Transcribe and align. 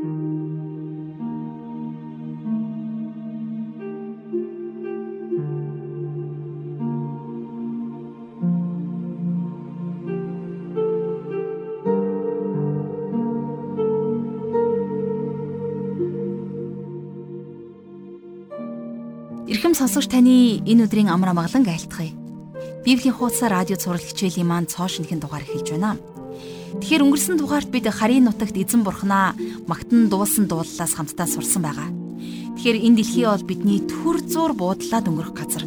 Эрхэм 0.00 0.16
сонсогч 19.76 20.08
таны 20.08 20.64
энэ 20.64 20.88
өдрийн 20.88 21.12
амар 21.12 21.36
амгалан 21.36 21.68
айлтгая. 21.68 22.16
Библийн 22.88 23.12
хуудас 23.12 23.44
радио 23.44 23.76
цаурал 23.76 24.00
хичээлийн 24.00 24.48
маань 24.48 24.64
цоо 24.64 24.88
шинхэн 24.88 25.20
дугаар 25.20 25.44
эхэлж 25.44 25.76
байна. 25.76 26.00
Тэгэхээр 26.78 27.02
өнгөрсөн 27.02 27.36
дугаарт 27.42 27.70
бид 27.74 27.90
харийн 27.90 28.30
нутагт 28.30 28.54
эзэн 28.54 28.86
бурхнаа 28.86 29.34
магтан 29.66 30.06
дуулсан 30.06 30.46
дууллаас 30.46 30.94
хамтдаа 30.94 31.26
сурсан 31.26 31.66
байгаа. 31.66 31.90
Тэгэхээр 32.54 32.78
энэ 32.86 32.96
дэлхий 33.02 33.26
бол 33.26 33.42
бидний 33.42 33.82
төр 33.82 34.22
зур 34.22 34.54
буудлаад 34.54 35.10
өнгөрөх 35.10 35.34
газар. 35.34 35.66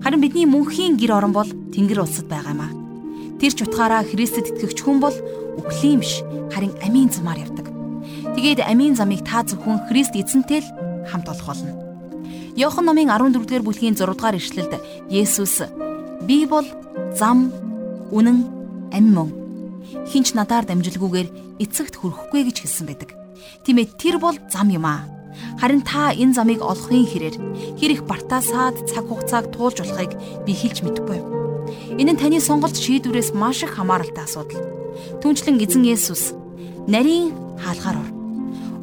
Харин 0.00 0.24
бидний 0.24 0.48
мөнхийн 0.48 0.96
гэр 0.96 1.20
орон 1.20 1.36
бол 1.36 1.50
Тэнгэр 1.76 2.00
улсад 2.00 2.32
байгаа 2.32 2.56
юм 2.56 2.64
аа. 2.64 2.72
Тэр 3.36 3.52
ч 3.52 3.60
утгаараа 3.60 4.08
Христэд 4.08 4.56
итгэгч 4.56 4.80
хүн 4.80 5.04
бол 5.04 5.16
үхлийн 5.60 6.00
биш 6.00 6.24
харин 6.48 6.72
амийн 6.80 7.12
замаар 7.12 7.44
явдаг. 7.44 7.68
Тэгээд 8.32 8.64
амийн 8.64 8.96
замыг 8.96 9.20
та 9.20 9.44
зөвхөн 9.44 9.84
Христ 9.84 10.16
эзэнтэй 10.16 10.64
л 10.64 10.68
хамт 11.12 11.28
олох 11.28 11.52
болно. 11.52 11.76
Йохан 12.56 12.88
номын 12.88 13.12
14-р 13.12 13.60
бүлгийн 13.60 13.98
6-р 13.98 14.38
ишлэлд 14.40 14.72
Есүс 15.12 15.60
би 16.24 16.46
бол 16.48 16.64
зам, 17.12 17.52
үнэн, 18.14 18.48
амь 18.94 19.12
мөн. 19.12 19.43
Хинч 20.10 20.34
надаар 20.34 20.64
дамжилгүйгээр 20.66 21.58
эцэгт 21.62 21.94
хүрэхгүй 21.98 22.42
гэж 22.50 22.56
хэлсэн 22.64 22.86
байдаг. 22.86 23.10
Тийм 23.64 23.78
ээ 23.78 23.94
тэр 23.98 24.16
бол 24.18 24.36
зам 24.50 24.68
юм 24.70 24.86
аа. 24.86 25.06
Харин 25.58 25.82
та 25.82 26.14
энэ 26.14 26.34
замыг 26.34 26.60
олохын 26.62 27.06
хэрээр 27.06 27.36
хэр 27.78 27.90
их 27.94 28.02
бартаасаад 28.06 28.86
цаг 28.90 29.06
хугацааг 29.06 29.50
туулж 29.54 29.82
болохыг 29.82 30.12
би 30.46 30.52
хэлж 30.54 30.82
мэдэхгүй. 30.82 31.18
Энэ 31.98 32.12
нь 32.14 32.20
таны 32.20 32.38
сонголт 32.38 32.76
шийдвэрээс 32.78 33.34
маш 33.34 33.62
их 33.62 33.74
хамааралтай 33.74 34.24
асуудал. 34.26 34.62
Түүнчлэн 35.22 35.58
эзэн 35.62 35.84
Есүс 35.86 36.34
нарийн 36.86 37.34
хаалгаар 37.58 37.98
ор. 38.02 38.08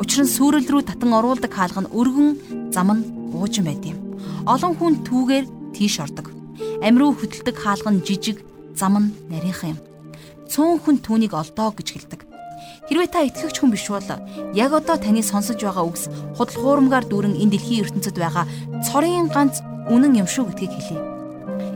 Учир 0.01 0.25
нь 0.25 0.33
сүрэл 0.33 0.67
рүү 0.67 0.83
татан 0.87 1.11
оруулдаг 1.13 1.51
хаалга 1.51 1.85
нь 1.85 1.93
өргөн 1.93 2.71
зам 2.73 2.89
нь 2.91 3.07
буужин 3.31 3.67
байд 3.67 3.83
юм. 3.85 3.99
Олон 4.47 4.73
хүн 4.75 5.03
түүгээр 5.05 5.45
тийш 5.75 5.99
ордог. 6.01 6.33
Амруу 6.81 7.13
хөдөлдөг 7.13 7.55
хаалган 7.55 8.01
жижиг, 8.01 8.41
зам 8.73 8.97
нь 8.97 9.13
нарийнхан 9.29 9.77
юм. 9.77 9.79
Цөөн 10.51 10.83
хүн 10.83 10.97
түүнийг 10.99 11.31
олдоо 11.31 11.71
гэж 11.71 11.87
хэлдэг. 11.95 12.21
Хэрвээ 12.91 13.07
та 13.07 13.23
итгэгч 13.23 13.55
хүн 13.63 13.71
биш 13.71 13.87
бол 13.87 14.03
яг 14.51 14.71
одоо 14.75 14.99
таны 14.99 15.23
сонсож 15.23 15.55
байгаа 15.63 15.87
үгс 15.87 16.11
худал 16.35 16.59
хуурмгаар 16.59 17.07
дүүрэн 17.07 17.39
энэ 17.39 17.55
дэлхийн 17.55 17.87
ертөнцид 17.87 18.19
байгаа 18.19 18.45
цорын 18.83 19.31
ганц 19.31 19.63
үнэн 19.87 20.19
юм 20.19 20.27
шүү 20.27 20.51
гэдгийг 20.51 20.75
хэлье. 20.75 20.99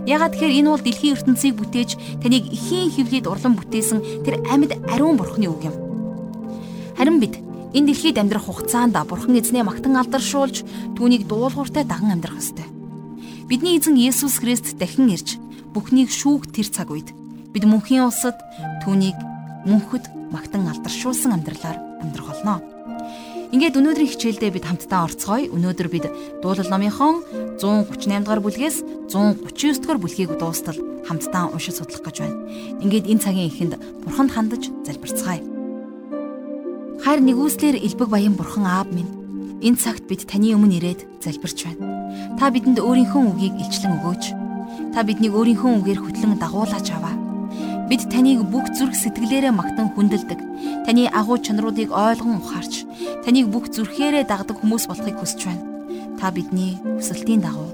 Ягаад 0.06 0.36
тэгэхээр 0.36 0.58
энэ 0.60 0.70
бол 0.76 0.84
дэлхийн 0.84 1.16
ертөнцийг 1.16 1.56
бүтээж 1.56 2.20
таныг 2.20 2.44
ихийн 2.52 2.92
хөвлөд 2.92 3.26
урлан 3.32 3.56
бүтээсэн 3.56 4.28
тэр 4.28 4.44
амьд 4.52 4.76
ариун 4.92 5.16
бурхны 5.16 5.48
үг 5.48 5.72
юм. 5.72 5.76
Харин 7.00 7.24
бид 7.24 7.40
Энэ 7.76 7.92
дэлхийд 7.92 8.16
амьдрах 8.24 8.48
хугацаанд 8.48 8.96
Бурхан 8.96 9.36
эзнээ 9.36 9.68
магтан 9.68 10.00
алдаршуулж 10.00 10.64
түүнийг 10.96 11.28
дуулууртай 11.28 11.84
даган 11.84 12.16
амьдрах 12.16 12.40
ёстой. 12.40 12.64
Бидний 13.52 13.76
эзэн 13.76 14.00
Есүс 14.00 14.40
Христ 14.40 14.80
дахин 14.80 15.12
ирж 15.12 15.36
бүхнийг 15.76 16.08
шүүх 16.08 16.48
тэр 16.56 16.72
цаг 16.72 16.88
үед 16.96 17.12
бид 17.52 17.68
мөнхийн 17.68 18.08
улсад 18.08 18.40
түүнийг 18.86 19.18
мөнхөд 19.66 20.06
магтан 20.30 20.70
алдаршуулсан 20.70 21.34
амьдралаар 21.34 21.78
амьдрах 22.06 22.30
болно. 22.30 22.62
Ингээд 23.50 23.82
өнөөдрийн 23.82 24.12
хичээлдээ 24.14 24.52
бид 24.54 24.66
хамтдаа 24.70 25.10
орцгоё. 25.10 25.50
Өнөөдөр 25.50 25.88
бид 25.90 26.06
дуулал 26.46 26.70
номынхон 26.70 27.26
138 27.58 28.22
дугаар 28.22 28.42
бүлгээс 28.46 28.78
139 29.10 29.82
дугаар 29.82 30.00
бүлгийг 30.02 30.32
дуустал 30.38 30.78
хамтдаа 31.10 31.50
уншиж 31.50 31.82
судлах 31.82 32.06
гэж 32.06 32.18
байна. 32.22 32.38
Ингээд 32.86 33.10
энэ 33.10 33.24
цагийн 33.26 33.50
эхэнд 33.50 33.74
бурханд 34.06 34.32
хандаж 34.34 34.70
залбирцгаая. 34.86 35.42
Хайр 37.02 37.20
нэгүслэр 37.26 37.82
элбэг 37.82 38.10
баян 38.10 38.38
бурхан 38.38 38.66
аав 38.70 38.90
минь 38.94 39.10
энэ 39.66 39.82
цагт 39.82 40.06
бид 40.06 40.30
таны 40.30 40.54
өмнө 40.54 40.78
ирээд 40.78 41.26
залбирч 41.26 41.66
байна. 41.66 42.38
Та 42.38 42.54
бидэнд 42.54 42.82
өөрийнхөө 42.82 43.24
үгийг 43.34 43.56
илчлэн 43.62 43.98
өгөөч. 43.98 44.24
Та 44.94 45.02
биднийг 45.02 45.34
өөрийнхөө 45.34 45.72
үгээр 45.80 46.00
хөтлөн 46.02 46.38
дагуулж 46.38 46.90
аваа. 46.92 47.16
Бид 47.86 48.02
таныг 48.10 48.42
бүх 48.50 48.66
зүрх 48.74 48.98
сэтгэлээрээ 48.98 49.54
магтан 49.54 49.94
хүндэлдэг. 49.94 50.40
Таны 50.90 51.06
агуу 51.14 51.38
чанаруудыг 51.38 51.94
ойлгон 51.94 52.42
ухаарч, 52.42 52.82
таныг 53.22 53.54
бүх 53.54 53.70
зүрхээрээ 53.70 54.26
дагдаг 54.26 54.58
хүмүүс 54.58 54.90
болохыг 54.90 55.22
хүсэж 55.22 55.40
байна. 55.46 55.64
Та 56.18 56.34
бидний 56.34 56.82
хүсэлтийн 56.82 57.46
дагуу. 57.46 57.70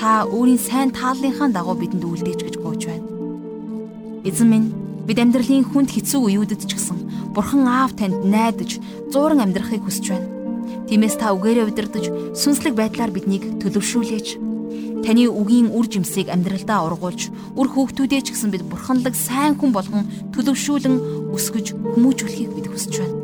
Та 0.00 0.24
өөрийн 0.24 0.56
сайн 0.56 0.90
тааллынхаа 0.96 1.52
дагуу 1.52 1.76
бидэнд 1.76 2.08
үлдээч 2.08 2.40
гэж 2.40 2.56
гуйж 2.56 2.82
байна. 2.88 3.04
Эзэн 4.24 4.48
минь 4.48 4.72
бид 5.04 5.20
амьдралын 5.20 5.68
хүнд 5.68 5.92
хэцүү 5.92 6.20
үеүүдэд 6.24 6.64
ч 6.64 6.72
гэсэн 6.72 6.98
Бурхан 7.36 7.68
аав 7.68 7.92
танд 8.00 8.24
найдаж, 8.24 8.80
зууран 9.12 9.44
амьдрахыг 9.44 9.84
хүсэж 9.84 10.06
байна. 10.08 10.28
Тиймээс 10.88 11.20
та 11.20 11.36
үгээрээ 11.36 11.68
удирдах, 11.68 12.08
сүнслэг 12.32 12.72
байдлаар 12.72 13.12
биднийг 13.12 13.60
төлөвшүүлээч. 13.60 14.47
Таны 15.08 15.24
үгийн 15.24 15.72
үр 15.72 15.88
жимсийг 15.88 16.28
амьдралдаа 16.28 16.84
ургуулж, 16.84 17.32
үр 17.56 17.68
хөөгтүүдээ 17.72 18.28
ч 18.28 18.36
гэсэн 18.36 18.52
бид 18.52 18.68
бурханлаг 18.68 19.16
сайн 19.16 19.56
хүн 19.56 19.72
болгон 19.72 20.04
төлөвшүүлэн 20.36 21.32
өсгөж 21.32 21.72
хүмүүжүүлэхийг 21.96 22.52
бид 22.52 22.68
хүсэж 22.68 22.92
байна. 23.00 23.16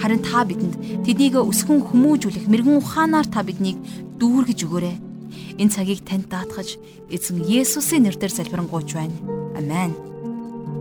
Харин 0.00 0.24
та 0.24 0.48
бидэнд 0.48 1.04
тэднийг 1.04 1.36
өсгөн 1.36 1.84
хүмүүжүүлэх 1.84 2.48
мэрэгэн 2.48 2.80
ухаанаар 2.80 3.28
та 3.28 3.44
биднийг 3.44 3.76
дүүргэж 4.16 4.58
өгөөрэй. 4.64 4.96
Энэ 5.60 5.68
цагийг 5.68 6.00
танд 6.08 6.32
даатгаж 6.32 6.80
эзэн 7.12 7.44
Есүсийн 7.44 8.08
нэрээр 8.08 8.32
залбирanгуйч 8.32 8.96
байна. 8.96 9.12
Амен. 9.52 9.92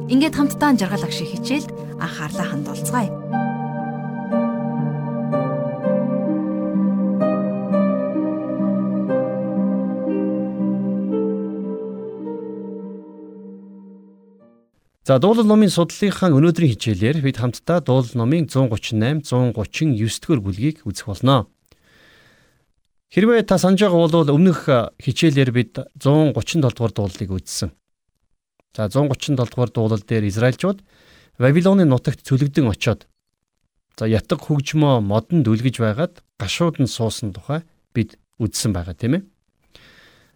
Ингээд 0.08 0.32
хамтдаа 0.32 0.80
жаргал 0.80 1.04
ах 1.04 1.12
шиг 1.12 1.28
хичээлд 1.28 1.76
анхаарлаа 2.00 2.48
хандуулцгаая. 2.56 3.12
За 15.08 15.22
дуулал 15.24 15.48
номын 15.48 15.72
судлалынхаа 15.72 16.36
өнөөдрийн 16.36 16.76
хичээлээр 16.76 17.24
бид 17.24 17.40
хамтдаа 17.40 17.80
дуулал 17.80 18.12
номын 18.12 18.52
138 18.52 19.24
139 19.24 20.04
дэх 20.04 20.44
бүлгийг 20.44 20.84
үзэх 20.84 21.08
болно. 21.08 21.48
Хэрвээ 23.16 23.48
та 23.48 23.56
санаж 23.56 23.88
байгаа 23.88 24.04
бол 24.12 24.36
өмнөх 24.36 24.68
хичээлээр 25.00 25.52
бид 25.56 25.80
137 25.96 26.60
дугаар 26.60 26.92
дуулалыг 26.92 27.32
үзсэн. 27.40 27.72
За 28.76 28.92
137 28.92 29.40
дугаар 29.40 29.72
дуулал 29.72 30.04
дээр 30.04 30.28
Израильчууд 30.28 30.84
Вавилоны 31.40 31.88
нутагт 31.88 32.28
цөлөгдөн 32.28 32.68
очоод 32.68 33.08
за 33.96 34.12
ятг 34.12 34.44
хөгжмөө 34.44 35.00
модонд 35.08 35.48
үлгэж 35.48 35.80
байгаад 35.80 36.20
гашууд 36.36 36.84
нь 36.84 36.92
суусан 36.92 37.32
тухай 37.32 37.64
бид 37.96 38.20
үзсэн 38.44 38.76
байгаа 38.76 38.92
тийм 38.92 39.14
ээ. 39.16 39.24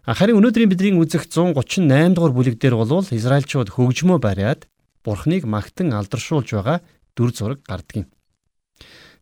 Харин 0.02 0.42
өнөөдрийн 0.42 0.66
бидний 0.66 0.98
үзэх 0.98 1.30
138 1.30 2.18
дугаар 2.18 2.34
бүлэг 2.34 2.58
дээр 2.58 2.74
бол 2.74 3.06
Израильчууд 3.06 3.70
хөгжмөө 3.70 4.18
бариад 4.18 4.66
Бурхныг 5.06 5.46
магтан 5.46 5.94
алдаршуулж 5.94 6.50
байгаа 6.58 6.82
дүр 7.14 7.30
зураг 7.30 7.62
гардаг 7.62 8.02
юм. 8.02 8.06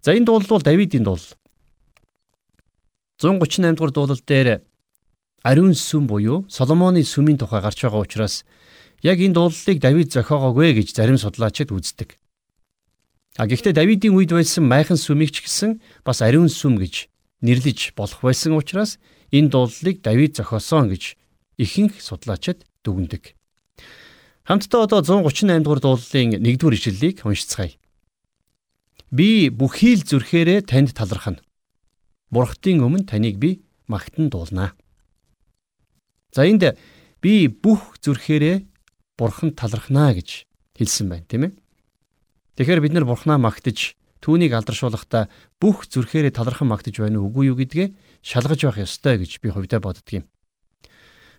За 0.00 0.16
энэ 0.16 0.24
дуулал 0.24 0.48
бол 0.48 0.64
Давидын 0.64 1.04
дуулал. 1.04 1.36
138 3.20 3.76
дугаар 3.76 3.92
дуулал 3.92 4.22
дээр 4.24 4.64
ариун 5.44 5.76
сүм 5.76 6.08
буюу 6.08 6.48
Соломоны 6.48 7.04
сүмийн 7.04 7.36
тухай 7.36 7.60
гарч 7.60 7.84
байгаа 7.84 8.00
учраас 8.00 8.44
Яг 9.04 9.20
энэ 9.20 9.36
дуулалыг 9.36 9.80
Давид 9.80 10.12
зохиогоогүй 10.12 10.76
гэж 10.76 10.96
зарим 10.96 11.16
судлаачид 11.16 11.72
үздэг. 11.72 12.20
А 13.36 13.48
гэхдээ 13.48 13.72
Давидын 13.72 14.12
үед 14.12 14.32
байсан 14.32 14.68
майхан 14.68 15.00
сүмийг 15.00 15.32
ч 15.32 15.44
гэсэн 15.44 15.80
бас 16.04 16.20
ариун 16.20 16.52
сүм 16.52 16.76
гэж 16.76 17.08
нэрлэж 17.40 17.96
болох 17.96 18.20
байсан 18.20 18.52
учраас 18.52 19.00
энэ 19.30 19.50
дуулалыг 19.50 20.02
Давид 20.02 20.36
зохиосон 20.36 20.90
гэж 20.90 21.16
ихэнх 21.58 22.00
судлаачид 22.02 22.66
дүгнэдэг. 22.84 23.34
Хамтдаа 24.44 24.84
одоо 24.84 25.00
138 25.02 25.62
дугаар 25.62 25.80
дуулалын 25.80 26.42
1-р 26.42 26.74
ишлэлийг 26.74 27.22
уншицгаая. 27.22 27.78
Би 29.10 29.50
бүхий 29.50 29.94
л 29.94 30.06
зүрхээрээ 30.06 30.66
танд 30.66 30.94
талархна. 30.94 31.42
Бурхтын 32.30 32.82
өмнө 32.82 33.06
таныг 33.06 33.38
би 33.38 33.62
магтан 33.86 34.30
дуулнаа. 34.30 34.74
За 36.34 36.46
энд 36.46 36.78
би 37.22 37.46
бүх 37.46 37.98
зүрхээрээ 38.00 38.66
бурхан 39.18 39.52
талархнаа 39.52 40.14
гэж 40.14 40.46
хэлсэн 40.78 41.06
байна 41.10 41.26
тийм 41.28 41.42
ээ. 41.46 41.52
Тэгэхээр 42.56 42.80
бид 42.80 42.94
нар 42.94 43.04
бурхнаа 43.04 43.36
магтаж 43.36 43.98
түүнийг 44.24 44.54
алдаршуулахдаа 44.56 45.28
бүх 45.60 45.84
зүрхээрээ 45.90 46.32
талархан 46.32 46.70
магтаж 46.70 46.96
байна 47.02 47.20
уугүй 47.20 47.52
юу 47.52 47.56
гэдгээ 47.58 47.88
шалгаж 48.22 48.64
явах 48.64 48.84
ёстой 48.84 49.18
гэж 49.18 49.40
би 49.40 49.50
хувьдаа 49.50 49.80
боддөг 49.80 50.22
юм. 50.22 50.24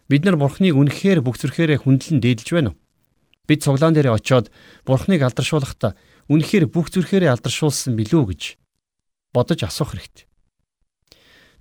Бид 0.09 0.25
нар 0.25 0.35
бурхныг 0.35 0.75
үнэхээр 0.75 1.21
бүх 1.21 1.37
зүрхээрээ 1.39 1.85
хүндлэн 1.87 2.19
дээдлж 2.19 2.49
байна 2.51 2.73
уу? 2.73 2.79
Бид 3.47 3.63
цуглаан 3.63 3.93
дээр 3.95 4.11
очиод 4.11 4.51
бурхныг 4.85 5.21
алдаршуулахдаа 5.23 5.95
үнэхээр 6.27 6.67
бүх 6.67 6.91
зүрхээрээ 6.91 7.31
алдаршуулсан 7.31 7.95
билүү 7.95 8.23
гэж 8.33 8.41
бодож 9.33 9.63
асуух 9.63 9.95
хэрэгтэй. 9.95 10.25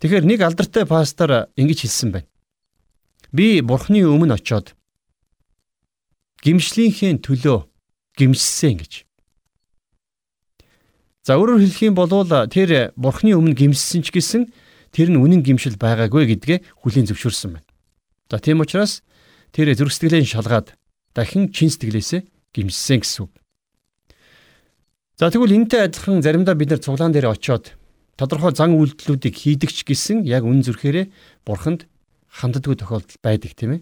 Тэгэхээр 0.00 0.24
нэг 0.24 0.40
алдартай 0.42 0.84
пастор 0.88 1.52
ингэж 1.54 1.84
хэлсэн 1.84 2.10
байна. 2.10 2.28
Би 3.30 3.60
бурхны 3.60 4.02
өмнө 4.02 4.40
очиод 4.40 4.74
гимшлийнхээ 6.42 7.20
төлөө 7.20 7.68
гимссэн 8.16 8.80
гэж. 8.80 8.92
За 11.22 11.36
өөрөөр 11.36 11.60
хэлэх 11.60 11.82
юм 11.84 11.94
бол 11.94 12.08
тэр 12.48 12.96
бурхны 12.96 13.36
өмнө 13.36 13.54
гимссэн 13.54 14.02
ч 14.02 14.10
гэсэн 14.10 14.48
тэр 14.90 15.08
нь 15.14 15.20
үнэн 15.20 15.42
гимшил 15.42 15.78
байгаагүй 15.78 16.26
гэдгээ 16.34 16.58
хүлийн 16.82 17.06
зөвшөөрсөн 17.06 17.58
байна. 17.58 17.68
За 18.30 18.38
тийм 18.38 18.62
учраас 18.62 19.02
тэр 19.54 19.74
зүрх 19.74 19.94
сэтгэлээ 19.94 20.26
шалгаад 20.26 20.74
дахин 21.14 21.50
чин 21.50 21.70
сэтгэлээсээ 21.70 22.26
гимссэн 22.54 23.02
гэсэн 23.02 23.22
үг. 23.26 23.32
За 25.18 25.30
тэгвэл 25.30 25.54
энэтэй 25.54 25.86
адилхан 25.90 26.22
заримдаа 26.22 26.54
бид 26.54 26.70
нар 26.70 26.80
цуглаан 26.80 27.12
дээр 27.12 27.30
очиод 27.34 27.76
тодорхой 28.16 28.54
зан 28.54 28.74
үйлдэлүүдийг 28.78 29.34
хийдэгч 29.36 29.84
гэсэн 29.84 30.24
яг 30.24 30.46
үн 30.46 30.62
зүрхээрээ 30.64 31.10
бурханд 31.44 31.90
ханддаггүй 32.30 32.76
тохиолдол 32.78 33.18
байдаг 33.20 33.52
тийм 33.58 33.70
ээ. 33.78 33.80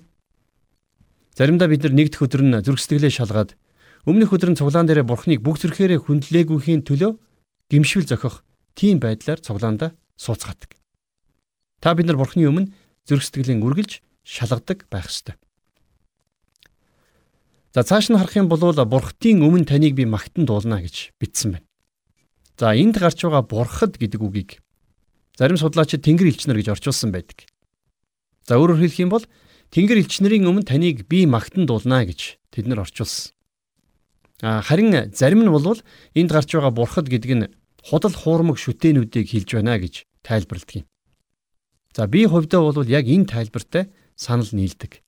Заримдаа 1.37 1.69
бид 1.69 1.85
нар 1.85 1.95
нэгдэх 1.95 2.25
өдөр 2.25 2.43
нь 2.43 2.59
зүрх 2.65 2.81
сэтгэлээ 2.83 3.13
шалгаад 3.13 3.55
өмнөх 4.09 4.33
өдөр 4.33 4.51
нь 4.55 4.59
цуглаан 4.59 4.89
дээр 4.89 5.05
бурхныг 5.05 5.45
бүх 5.45 5.61
зүрхээрээ 5.61 6.01
хүндлээгүйхийн 6.07 6.83
төлөө 6.83 7.13
гимшил 7.71 8.07
зохих 8.09 8.43
тийм 8.73 8.99
байдлаар 8.99 9.39
цуглаандаа 9.43 9.93
сууцгаадаг. 10.17 10.78
Та 11.81 11.95
бид 11.95 12.07
нар 12.07 12.19
бурхны 12.19 12.47
өмнө 12.47 12.73
зүрх 13.07 13.23
сэтгэлийн 13.23 13.63
үргэлж 13.63 14.03
шалгадаг 14.27 14.91
байх 14.91 15.07
ёстой. 15.07 15.39
За 17.75 17.87
цааш 17.87 18.11
нь 18.11 18.19
харах 18.19 18.35
юм 18.35 18.49
бол 18.51 18.61
бурхтын 18.75 19.45
өмнө 19.45 19.69
таныг 19.69 19.95
би 19.95 20.05
магтан 20.05 20.45
дуулна 20.45 20.83
гэж 20.83 21.15
бичсэн 21.21 21.57
байна. 21.57 21.67
За 22.59 22.75
энд 22.75 22.99
гарч 22.99 23.23
байгаа 23.23 23.47
бурхад 23.47 23.95
гэдэг 24.03 24.19
үгийг 24.19 24.59
зарим 25.39 25.55
судлаачид 25.55 26.03
тэнгэр 26.03 26.35
элчнэр 26.35 26.59
гэж 26.59 26.75
орчуулсан 26.75 27.15
байдаг. 27.15 27.47
За 28.43 28.59
өөрөөр 28.59 28.83
хэлэх 28.83 28.99
юм 28.99 29.15
бол 29.15 29.23
тэнгэр 29.71 30.03
элчнэрийн 30.03 30.51
өмнө 30.51 30.67
таныг 30.67 31.07
би 31.07 31.31
магтан 31.31 31.71
дуулна 31.71 32.03
гэж 32.03 32.43
тэд 32.51 32.67
нар 32.67 32.83
орчуулсан. 32.83 33.31
А 34.43 34.63
харин 34.67 35.15
зарим 35.15 35.47
нь 35.47 35.55
бол 35.55 35.79
энд 36.19 36.31
гарч 36.35 36.51
байгаа 36.51 36.75
бурхад 36.75 37.07
гэдэг 37.07 37.31
нь 37.39 37.47
худал 37.87 38.15
хуурмаг 38.17 38.59
шүтээнүүдийг 38.59 39.31
хэлж 39.31 39.55
байна 39.55 39.79
гэж 39.79 40.03
тайлбарладаг 40.27 40.83
юм. 40.83 40.87
За 41.99 42.07
би 42.07 42.27
хувьдаа 42.31 42.63
бол 42.63 42.87
яг 42.87 43.11
энэ 43.11 43.27
тайлбартай 43.27 43.91
санал 44.15 44.47
нийлдэг. 44.55 45.03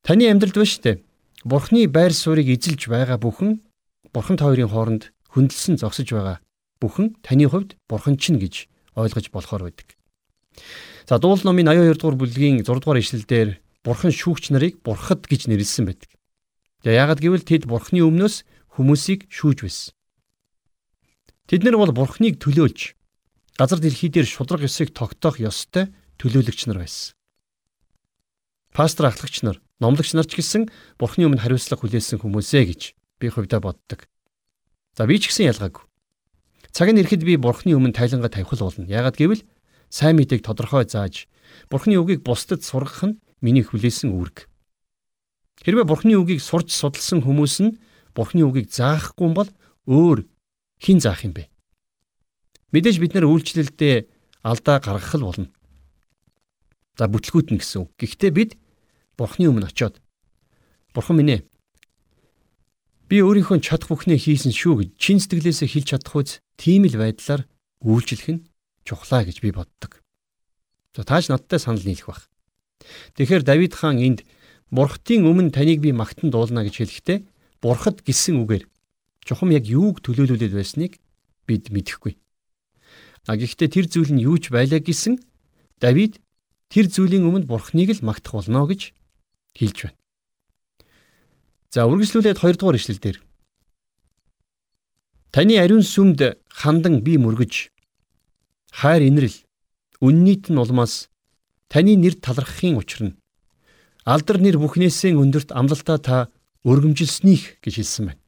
Таны 0.00 0.32
амьдралд 0.32 0.56
ба 0.56 0.64
штэ 0.64 1.04
Бурхны 1.44 1.84
байр 1.92 2.16
суурийг 2.16 2.48
эзэлж 2.48 2.88
байгаа 2.88 3.20
бүхэн 3.20 3.60
Бурхант 4.16 4.40
хоёрын 4.40 4.72
хооронд 4.72 5.12
хөндлөсөн 5.28 5.76
зогсож 5.76 6.08
байгаа 6.08 6.40
бүхэн 6.80 7.20
таны 7.20 7.44
хувьд 7.52 7.76
бурхан 7.84 8.16
чинь 8.16 8.40
гэж 8.40 8.64
ойлгож 8.96 9.28
болохоор 9.28 9.68
байдаг. 9.68 9.92
За 11.04 11.20
дуул 11.20 11.36
номын 11.44 11.68
82 11.68 12.00
дугаар 12.00 12.16
бүлгийн 12.16 12.64
6 12.64 12.80
дугаар 12.80 13.04
ишлэлдэр 13.04 13.60
бурхан 13.84 14.08
шүүгч 14.08 14.56
нарыг 14.56 14.80
бурхад 14.80 15.28
гэж 15.28 15.52
нэрлсэн 15.52 15.84
байдаг. 15.84 16.08
Тэгээ 16.80 16.96
яагаад 16.96 17.20
гэвэл 17.20 17.44
тэд 17.44 17.68
бурханы 17.68 18.00
өмнөөс 18.08 18.48
хүмүүсийг 18.80 19.28
шүүж 19.28 19.68
байсан. 19.68 19.92
Тэд 21.44 21.60
нар 21.60 21.76
бол 21.76 21.92
бурханыг 21.92 22.40
төлөөлж 22.40 22.96
газар 23.58 23.78
дэлхий 23.78 24.10
дээр 24.10 24.26
шудраг 24.26 24.62
ёсыг 24.66 24.90
тогтоох 24.90 25.38
ёстой 25.38 25.94
төлөөлөгч 26.18 26.66
нар 26.66 26.82
байсан. 26.82 27.14
Пастор 28.74 29.06
ахлагч 29.06 29.46
нар, 29.46 29.62
номлогч 29.78 30.14
нар 30.14 30.26
ч 30.26 30.34
гэсэн 30.34 30.66
бурханы 30.98 31.30
өмнө 31.30 31.42
хариуцлага 31.42 31.86
хүлээсэн 31.86 32.18
хүмүүсээ 32.18 32.64
гэж 32.66 32.82
би 33.22 33.26
хувьдаа 33.30 33.62
боддог. 33.62 34.10
За 34.98 35.06
би 35.06 35.18
ч 35.22 35.30
гэсэн 35.30 35.54
ялгаагүй. 35.54 35.86
Цаг 36.74 36.90
нь 36.90 36.98
ирэхэд 36.98 37.22
би 37.22 37.38
Бурхны 37.38 37.78
өмнө 37.78 37.94
тайлангаа 37.94 38.34
тавих 38.34 38.50
болно. 38.50 38.82
Яагаад 38.90 39.14
гэвэл 39.14 39.46
сайн 39.94 40.18
мэдээг 40.18 40.42
тодорхой 40.42 40.82
зааж 40.90 41.30
Бурхны 41.70 41.94
үгийг 42.02 42.26
бусдад 42.26 42.66
сургах 42.66 43.06
нь 43.06 43.22
миний 43.38 43.62
хүлээсэн 43.62 44.10
үүрэг. 44.10 44.50
Хэрвээ 45.62 45.86
Бурхны 45.86 46.18
үгийг 46.18 46.42
сурч 46.42 46.74
судалсан 46.74 47.22
хүмүүс 47.22 47.54
нь 47.62 47.78
Бурхны 48.10 48.42
үгийг 48.42 48.74
заахгүй 48.74 49.30
бол 49.30 49.50
өөр 49.86 50.26
хэн 50.82 50.98
заах 50.98 51.22
юм 51.22 51.38
бэ? 51.38 51.46
Мэдээж 52.74 52.98
бид 52.98 53.14
нэр 53.14 53.30
үйлчлэлдээ 53.30 53.96
алдаа 54.42 54.82
гаргах 54.82 55.14
л 55.14 55.30
болно. 55.30 55.48
За 56.98 57.06
бүтлгүүтэн 57.06 57.62
гэсэн 57.62 57.86
үг. 57.86 57.90
Гэхдээ 57.94 58.32
бид 58.34 58.50
Бурхны 59.14 59.46
өмнө 59.46 59.70
очиод 59.70 60.02
Бурхан 60.90 61.22
минь 61.22 61.38
ээ 61.38 61.42
Би 63.04 63.20
өөрийнхөө 63.20 63.60
чадах 63.60 63.92
бүхнээ 63.92 64.16
хийсэн 64.16 64.50
шүү 64.50 64.74
гэж 64.80 64.88
чин 64.96 65.20
сэтгэлээсээ 65.20 65.68
хэлж 65.68 65.88
чадах 65.92 66.14
үз 66.16 66.30
тийм 66.56 66.88
л 66.88 66.96
байдлаар 66.96 67.44
үйлчлэх 67.84 68.26
нь 68.32 68.44
чухлаа 68.82 69.28
гэж 69.28 69.44
би 69.44 69.52
боддог. 69.52 70.00
За 70.96 71.04
тааж 71.04 71.28
надтай 71.28 71.60
санал 71.60 71.84
нийлэх 71.84 72.08
баг. 72.08 72.24
Тэгэхээр 73.14 73.44
Давид 73.44 73.76
хаан 73.76 74.00
энд 74.00 74.20
Бурхтын 74.72 75.28
өмнө 75.28 75.52
таныг 75.52 75.84
би 75.84 75.92
магтан 75.92 76.32
дуулна 76.32 76.64
гэж 76.64 76.80
хэлэхдээ 76.80 77.18
Бурхад 77.60 78.00
гисэн 78.00 78.40
үгээр 78.40 78.64
чухам 79.22 79.52
яг 79.52 79.68
юуг 79.68 80.00
төлөөлүүлээд 80.00 80.56
байсныг 80.56 80.96
бид 81.44 81.68
мэдэхгүй. 81.68 82.16
А 83.24 83.36
гэхдээ 83.40 83.68
тэр 83.72 83.86
зүйл 83.88 84.12
нь 84.12 84.24
юу 84.24 84.36
ч 84.36 84.52
байлаа 84.52 84.80
гэсэн 84.80 85.20
Давид 85.80 86.20
тэр 86.68 86.92
зүйлийн 86.92 87.24
өмнө 87.24 87.48
Бурхныг 87.48 87.90
л 87.96 88.04
магтах 88.04 88.36
болно 88.36 88.68
гэж 88.68 88.92
хэлж 89.56 89.78
байна. 89.88 89.98
За 91.72 91.88
үргэлжлүүлээд 91.88 92.38
2 92.38 92.60
дугаар 92.60 92.76
ишлэл 92.78 93.00
дээр. 93.00 93.18
Таны 95.34 95.58
ариун 95.58 95.82
сүмд 95.82 96.38
хандан 96.52 97.02
би 97.02 97.18
мөргөж 97.18 97.74
хайр 98.70 99.02
инрэл 99.02 99.34
үннийт 99.98 100.52
нь 100.52 100.60
улмаас 100.60 101.10
таны 101.72 101.96
нэр 101.98 102.14
талархахын 102.20 102.78
учир 102.78 103.00
нь 103.10 103.16
алдар 104.04 104.38
нэр 104.38 104.60
бүхнээсээ 104.60 105.16
өндөрт 105.16 105.50
амлалтаа 105.50 105.98
та 105.98 106.16
өргөмжилснийх 106.62 107.58
гэж 107.64 107.74
хэлсэн 107.80 108.04
байна. 108.12 108.20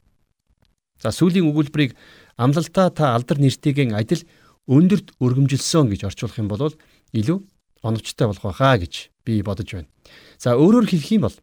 За 0.99 1.13
сүүлийн 1.13 1.47
өгүүлбэрийг 1.47 1.93
амлалтаа 2.35 2.89
та 2.89 3.13
алдар 3.15 3.37
нэртэйгэн 3.37 3.93
адил 3.93 4.25
өндөрт 4.67 5.15
өргөмжилсөн 5.23 5.89
гэж 5.91 6.07
орчуулах 6.11 6.37
юм 6.39 6.47
бол 6.51 6.75
илүү 7.15 7.37
оновчтой 7.83 8.27
болох 8.27 8.43
байхаа 8.43 8.77
гэж 8.83 9.09
би 9.23 9.41
бодож 9.41 9.71
байна. 9.71 9.89
За 10.37 10.55
өөрөөр 10.59 10.87
хэлэх 10.87 11.11
юм 11.15 11.23
бол 11.27 11.37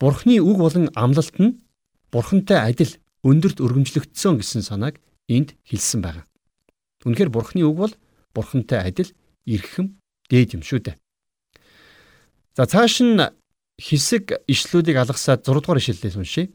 Бурхны 0.00 0.40
үг 0.40 0.56
болон 0.56 0.88
амлалт 0.96 1.36
нь 1.36 1.60
Бурхантай 2.10 2.58
адил 2.58 2.96
өндөрт 3.22 3.60
өргөмжлөгдсөн 3.60 4.40
гэсэн 4.40 4.64
санааг 4.64 4.96
энд 5.28 5.54
хэлсэн 5.68 6.00
байна. 6.00 6.24
Үнэхээр 7.04 7.30
Бурхны 7.30 7.62
үг 7.68 7.76
бол 7.76 7.94
Бурхантай 8.34 8.80
адил 8.80 9.12
эрхэм 9.46 10.00
дээд 10.32 10.56
юм 10.56 10.62
шүү 10.64 10.80
дээ. 10.80 10.96
За 12.56 12.66
цааш 12.66 13.04
нь 13.04 13.20
хэсэг 13.78 14.44
ишлүүдийг 14.48 14.96
алгасаад 14.96 15.44
6 15.44 15.60
дугаар 15.60 15.80
ишлэлээс 15.80 16.16
уншъя. 16.16 16.48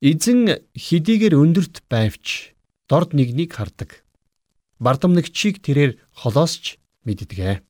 Эзэн 0.00 0.60
хэдийгээр 0.76 1.34
өндөрт 1.36 1.88
байвч 1.88 2.52
дорд 2.88 3.16
нэгнийг 3.16 3.56
хардаг. 3.56 4.05
Бардамнагчийг 4.78 5.64
тэрээр 5.64 5.96
холоосч 6.12 6.76
мэддэг. 7.04 7.64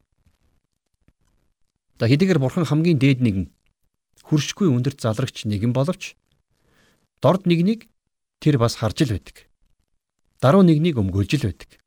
За 1.98 2.04
хэдийгээр 2.04 2.42
бурхан 2.42 2.66
хамгийн 2.66 2.98
дээд 2.98 3.22
нэгэн 3.22 3.46
хөршгүй 4.26 4.68
өндөрт 4.68 5.00
залрагч 5.00 5.46
нэгэн 5.46 5.70
боловч 5.72 6.18
дорд 7.22 7.46
нэгнийг 7.46 7.88
тэр 8.42 8.58
бас 8.58 8.76
харж 8.76 9.06
л 9.06 9.14
байдаг. 9.14 9.46
Даруй 10.42 10.66
нэгнийг 10.66 10.98
өмгөөлж 10.98 11.32
л 11.40 11.48
байдаг. 11.48 11.80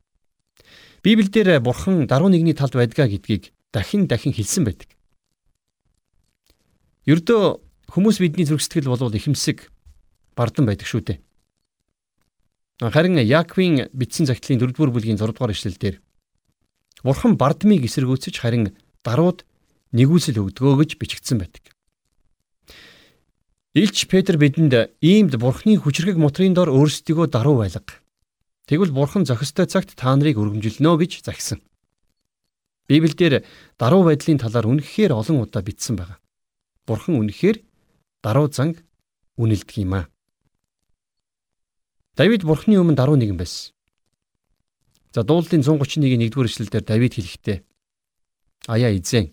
Библиэлд 1.04 1.62
бурхан 1.62 2.08
даруй 2.08 2.32
нэгний 2.32 2.56
талд 2.56 2.74
байдгаа 2.74 3.12
гэдгийг 3.12 3.54
дахин 3.76 4.08
дахин 4.08 4.34
хэлсэн 4.34 4.66
байдаг. 4.66 4.90
Ердөө 7.06 7.62
хүмүүс 7.94 8.18
бидний 8.20 8.48
зүрхсэтгэл 8.48 8.90
болвол 8.90 9.14
ихэмсэг 9.14 9.70
бардан 10.34 10.66
байдаг 10.66 10.88
шүү 10.90 11.02
дээ. 11.06 11.18
Харин 12.80 13.20
Яаковын 13.20 13.92
бичсэн 13.92 14.26
загтлын 14.26 14.60
4-р 14.64 14.92
бүлгийн 14.96 15.20
6-р 15.20 15.52
эшлэлдэр 15.52 15.96
Бурхан 17.04 17.36
бардмыг 17.36 17.84
эсэргүүцэж 17.84 18.40
харин 18.40 18.76
дарууд 19.04 19.44
нэгүсэл 19.92 20.40
өгдгөө 20.40 20.84
гэж 20.84 20.96
бичигдсэн 21.00 21.40
байдаг. 21.40 21.76
Илч 23.76 24.08
Петр 24.08 24.36
бидэнд 24.36 24.96
иймд 25.00 25.36
бурхны 25.40 25.80
хүчрэг 25.80 26.16
мотрын 26.20 26.56
дор 26.56 26.72
өөрсдийгөө 26.72 27.28
даруй 27.32 27.56
байлга. 27.64 28.00
Тэгвэл 28.68 28.92
бурхан 28.92 29.24
зохистой 29.24 29.68
цагт 29.68 29.96
та 29.96 30.16
нарыг 30.16 30.40
өргөмжилнө 30.40 31.00
гэж 31.00 31.24
загсан. 31.24 31.64
Библиэлд 32.88 33.46
даруй 33.80 34.04
байдлын 34.04 34.40
талаар 34.40 34.68
үнэхээр 34.68 35.16
олон 35.16 35.48
удаа 35.48 35.64
бичсэн 35.64 35.96
байна. 35.96 36.20
Бурхан 36.84 37.16
үнэхээр 37.22 37.64
даруй 38.24 38.52
занг 38.52 38.84
үнэлдэг 39.38 39.78
юм 39.84 39.94
аа. 40.00 40.06
Давид 42.20 42.44
бурхны 42.44 42.76
өмнө 42.76 43.00
даруй 43.00 43.16
нэгэн 43.16 43.40
байсан. 43.40 43.72
За 45.16 45.24
дуулалтын 45.24 45.64
131-ийн 45.64 46.28
1-р 46.28 46.52
эшлэлдэр 46.52 46.84
Давид 46.84 47.16
хэлэхдээ 47.16 47.64
Аяа 48.68 48.92
эзэн 48.92 49.32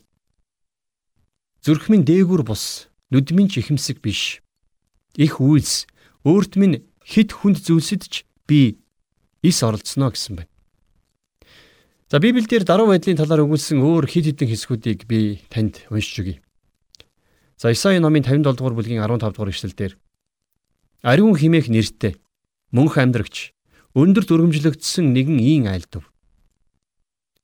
зүрх 1.67 1.91
минь 1.91 2.07
дээгүр 2.07 2.47
бус 2.47 2.87
нүдмийн 3.11 3.51
ч 3.51 3.59
ихэмсэг 3.59 3.99
биш. 3.99 4.39
Их 5.19 5.43
үйлс 5.43 5.91
өөрт 6.23 6.55
минь 6.55 6.87
хит 7.03 7.35
хүнд 7.35 7.59
зүйлсэд 7.59 8.07
ч 8.07 8.23
би 8.47 8.79
ис 9.43 9.67
оролцсноо 9.67 10.15
гэсэн 10.15 10.47
байна. 10.47 10.53
За 12.07 12.23
Библиэлд 12.23 12.71
даруй 12.71 12.87
байдлын 12.87 13.19
талаар 13.19 13.43
өгүүлсэн 13.51 13.83
өөр 13.83 14.07
хид 14.07 14.31
хідэн 14.31 14.47
хэсгүүдийг 14.47 15.11
би 15.11 15.43
танд 15.51 15.83
уншиж 15.91 16.23
өгье. 16.23 16.39
За 17.59 17.75
Исаи 17.75 17.99
номын 17.99 18.23
57 18.23 18.55
дугаар 18.55 18.79
бүлгийн 18.79 19.03
15 19.03 19.35
дугаар 19.35 19.51
эшлэлдэр 19.51 19.99
Ариун 21.03 21.35
химээх 21.35 21.67
нэртэй 21.67 22.15
мөнх 22.75 22.99
амьдрагч 22.99 23.53
өндөр 23.95 24.25
дүрмжлэгдсэн 24.27 25.13
нэгэн 25.15 25.39
ийн 25.41 25.65
айлдав. 25.71 26.05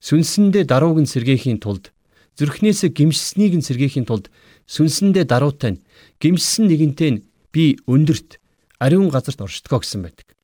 Сүнсэндээ 0.02 0.66
дарууг 0.66 0.98
нь 1.02 1.10
сэргээхийн 1.10 1.62
тулд 1.62 1.94
зүрхнээсээ 2.36 2.90
гимшсэнийг 2.90 3.54
нь 3.60 3.66
сэргээхийн 3.66 4.08
тулд 4.08 4.32
сүнсэндээ 4.66 5.24
даруутай 5.28 5.78
нь 5.78 5.82
гимшсэн 6.18 6.66
нэгэнтэй 6.66 7.10
нь 7.12 7.22
би 7.52 7.76
өндөрт 7.86 8.42
ариун 8.80 9.12
газарт 9.12 9.38
оршдгоо 9.38 9.80
гэсэн 9.84 10.02
байдаг. 10.02 10.34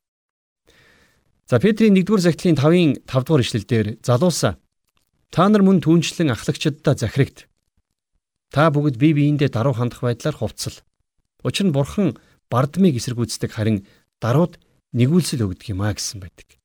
За 1.49 1.59
Петрийн 1.59 1.97
1-р 1.97 2.21
захидлын 2.21 2.61
5-ын 2.61 2.93
5-р 3.09 3.41
ишлэлдэр 3.41 3.87
залуусаа 4.05 4.61
та 5.33 5.49
нар 5.49 5.65
мөн 5.65 5.81
түнчлэн 5.81 6.33
ахлагчдаа 6.33 6.95
захирагд. 6.95 7.49
Та 8.53 8.69
бүгд 8.69 9.01
бие 9.01 9.17
биендээ 9.17 9.49
даруй 9.49 9.73
хандах 9.73 10.05
байдлаар 10.05 10.37
хувцал. 10.37 10.77
Учир 11.45 11.69
нь 11.69 11.75
бурхан 11.75 12.17
бардмыг 12.53 13.01
эсэргүүцдэг 13.01 13.53
харин 13.53 13.89
дарууд 14.21 14.61
нэгүүлсэл 14.97 15.45
өгдөг 15.45 15.73
юм 15.73 15.83
а 15.85 15.93
гэсэн 15.93 16.23
байдаг. 16.23 16.57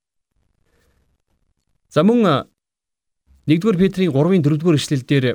За 1.89 2.03
мөн 2.03 2.48
1-р 3.48 3.75
Петрийн 3.75 4.12
3-ын 4.15 4.44
4-р 4.44 4.75
ишлэлдэр 4.80 5.25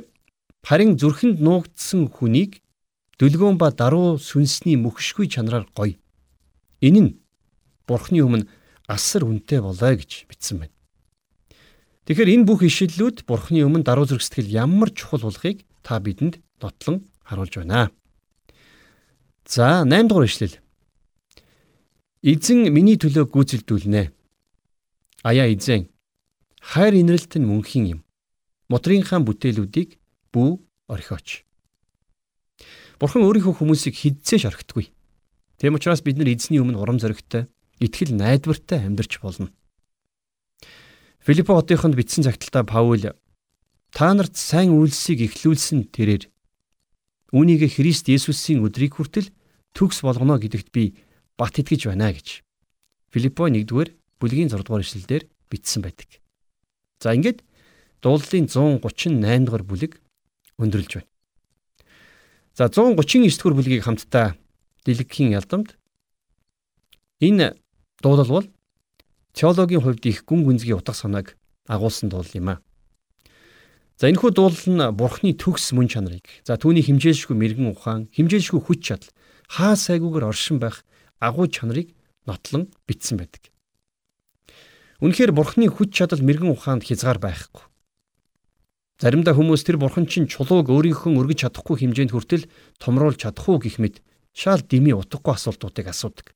харин 0.65 0.97
зүрхэнд 0.97 1.37
нуугдсан 1.39 2.09
хүнийг 2.09 2.61
дүлгөөн 3.21 3.61
ба 3.61 3.69
даруй 3.69 4.17
сүнсний 4.17 4.75
мөхшгүй 4.79 5.29
чанараар 5.29 5.69
гоё. 5.77 5.95
Энэ 6.81 6.99
нь 6.99 7.11
бурхны 7.85 8.25
өмнө 8.25 8.49
асар 8.89 9.27
үнэтэй 9.27 9.61
болоо 9.61 9.93
гэж 9.93 10.25
бичсэн 10.25 10.65
байна. 10.65 10.75
Тэгэхээр 12.09 12.41
энэ 12.41 12.47
бүх 12.49 12.65
ишлэлүүд 12.65 13.29
Бурхны 13.29 13.61
өмнө 13.61 13.85
даруй 13.85 14.09
зүрх 14.09 14.25
сэтгэл 14.25 14.49
ямар 14.49 14.89
чухал 14.89 15.29
болохыг 15.29 15.61
та 15.85 16.01
бидэнд 16.01 16.41
нотлон 16.57 17.05
харуулж 17.21 17.61
байна. 17.61 17.93
За 19.45 19.85
8 19.85 20.09
дугаар 20.09 20.25
ишлэл. 20.25 20.57
Эзэн 22.19 22.67
миний 22.67 22.99
төлөө 22.99 23.31
гүйцэлдүүлнэ. 23.31 24.11
Аяа 25.23 25.47
эзэн 25.55 25.87
хайр 26.59 26.99
инрэлт 26.99 27.39
нь 27.39 27.47
мөнхийн 27.47 27.95
юм. 27.95 27.99
Мотрийнхаа 28.67 29.23
бүтээлүүдийг 29.23 29.95
бүү 30.35 30.59
орхиоч. 30.91 31.47
Бурхан 32.99 33.23
өөрийнхөө 33.23 33.63
хүмүүсийг 33.63 33.95
хидцээш 33.95 34.51
орхитгүй. 34.51 34.91
Тэм 35.63 35.79
учраас 35.79 36.03
бид 36.03 36.19
нар 36.19 36.27
эзний 36.27 36.59
өмнө 36.59 36.83
урам 36.83 36.99
зоригтой 36.99 37.47
итгэл 37.79 38.11
найдвартай 38.11 38.83
амьдарч 38.83 39.23
болно. 39.23 39.55
Филиппо 41.23 41.55
хотынд 41.55 41.95
бичсэн 41.95 42.27
цагталтаа 42.27 42.67
Паул 42.67 43.15
та 43.95 44.11
нарт 44.11 44.35
сайн 44.35 44.75
үйлсийг 44.75 45.23
эхлүүлсэн 45.23 45.87
тэрээр 45.95 46.27
үүнийг 47.31 47.63
Христ 47.71 48.11
Есүсийн 48.11 48.59
өдрийг 48.59 48.99
хүртэл 48.99 49.31
төгс 49.71 50.03
болгоно 50.03 50.35
гэдэгт 50.35 50.69
би 50.75 50.99
бат 51.39 51.55
итгэж 51.55 51.87
байна 51.87 52.11
гэж 52.11 52.43
Филиппо 53.15 53.47
1-р 53.47 53.95
бүлгийн 54.19 54.51
6-р 54.51 54.83
эшлэлдэр 54.83 55.23
бичсэн 55.47 55.81
байдаг. 55.81 56.19
За 56.99 57.15
ингээд 57.15 57.41
дуулалын 58.03 58.51
138 58.51 59.47
дугаар 59.47 59.63
бүлэг 59.63 59.97
өндөрлж 60.59 60.99
байна. 60.99 61.09
За 62.53 62.67
139 62.67 63.39
дугаар 63.39 63.55
бүлгийг 63.55 63.87
хамтдаа 63.87 64.35
дэлгэхийн 64.83 65.31
ялдамд 65.39 65.79
энэ 67.23 67.55
Дуулал 68.01 68.27
бол 68.27 68.47
теологийн 69.33 69.81
хувьд 69.81 70.05
их 70.05 70.23
гүн 70.23 70.43
гүнзгий 70.47 70.73
утга 70.73 70.93
санааг 70.93 71.35
агуулсан 71.67 72.09
дуулал 72.09 72.31
юм 72.33 72.49
а. 72.49 72.61
За 73.99 74.07
энэхүү 74.07 74.31
дуулал 74.31 74.67
нь 74.71 74.95
бурхны 74.95 75.35
төгс 75.35 75.75
мөн 75.75 75.91
чанарыг 75.91 76.23
за 76.47 76.55
түүний 76.55 76.83
химжээлшгүй 76.87 77.35
мэрэгэн 77.35 77.75
ухаан, 77.75 78.07
химжээлшгүй 78.15 78.61
хүч 78.63 78.79
чадал, 78.79 79.11
хаа 79.51 79.75
сайгүйгээр 79.75 80.31
оршин 80.31 80.63
байх 80.63 80.87
агуу 81.19 81.47
чанарыг 81.47 81.93
нотлон 82.25 82.71
бичсэн 82.87 83.19
байдаг. 83.19 83.51
Үнэхээр 84.99 85.31
бурхны 85.31 85.71
хүч 85.71 85.95
чадал 85.95 86.19
мэрэгэн 86.19 86.51
ухаанд 86.51 86.83
хязгаар 86.83 87.19
байхгүй. 87.19 87.63
Заримдаа 88.99 89.31
хүмүүс 89.31 89.63
тэр 89.63 89.79
бурхан 89.79 90.11
чинь 90.11 90.27
чулууг 90.27 90.67
өөрийнхөө 90.67 91.15
өргөж 91.15 91.47
чадахгүй 91.47 91.79
хэмжээнд 91.79 92.11
хүртэл 92.11 92.51
томруулж 92.83 93.23
чадах 93.23 93.47
уу 93.47 93.63
гэх 93.63 93.79
мэт 93.79 94.03
шал 94.35 94.59
дими 94.59 94.91
утгагүй 94.91 95.39
асуултуудыг 95.39 95.87
асуудаг. 95.87 96.35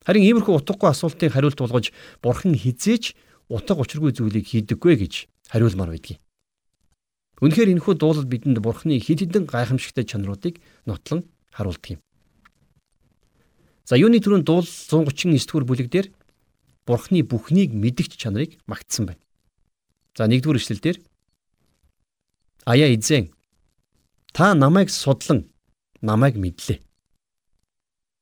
Харин 0.00 0.24
иймэрхүү 0.24 0.64
утгагүй 0.64 0.88
асуултын 0.88 1.28
хариулт 1.28 1.60
болгож 1.60 1.92
бурхан 2.24 2.56
хизээч 2.56 3.12
утга 3.52 3.76
учиргүй 3.76 4.16
зүйлийг 4.16 4.48
хийдэггүй 4.48 4.94
гэж 4.96 5.14
хариулмаар 5.52 5.92
байдгийг. 5.92 6.24
Үнэхээр 7.44 7.76
энэхүү 7.76 7.94
дуулал 8.00 8.24
бидэнд 8.24 8.64
бурханы 8.64 8.96
хид 8.96 9.28
хідэн 9.28 9.44
гайхамшигтай 9.44 10.08
чанаруудыг 10.08 10.64
нотлон 10.88 11.28
харуулдаг 11.52 11.96
юм. 11.96 12.00
За 13.88 13.96
юуны 13.96 14.20
түрүүнд 14.20 14.44
дуул 14.44 14.68
139 14.68 15.48
дугаар 15.48 15.64
бүлэг 15.64 15.88
дээр 15.88 16.12
бурхны 16.84 17.24
бүхнийг 17.24 17.72
мэдгч 17.72 18.20
чанарыг 18.20 18.60
магтсан 18.68 19.08
байна. 19.08 19.22
За 20.12 20.28
нэгдүгээр 20.28 20.60
ишлэл 20.60 20.84
дээр 20.84 20.98
Аяа 22.68 22.92
эзэн 22.92 23.32
та 24.36 24.52
намайг 24.52 24.92
судлан 24.92 25.48
намайг 26.04 26.36
мэдлээ. 26.36 26.84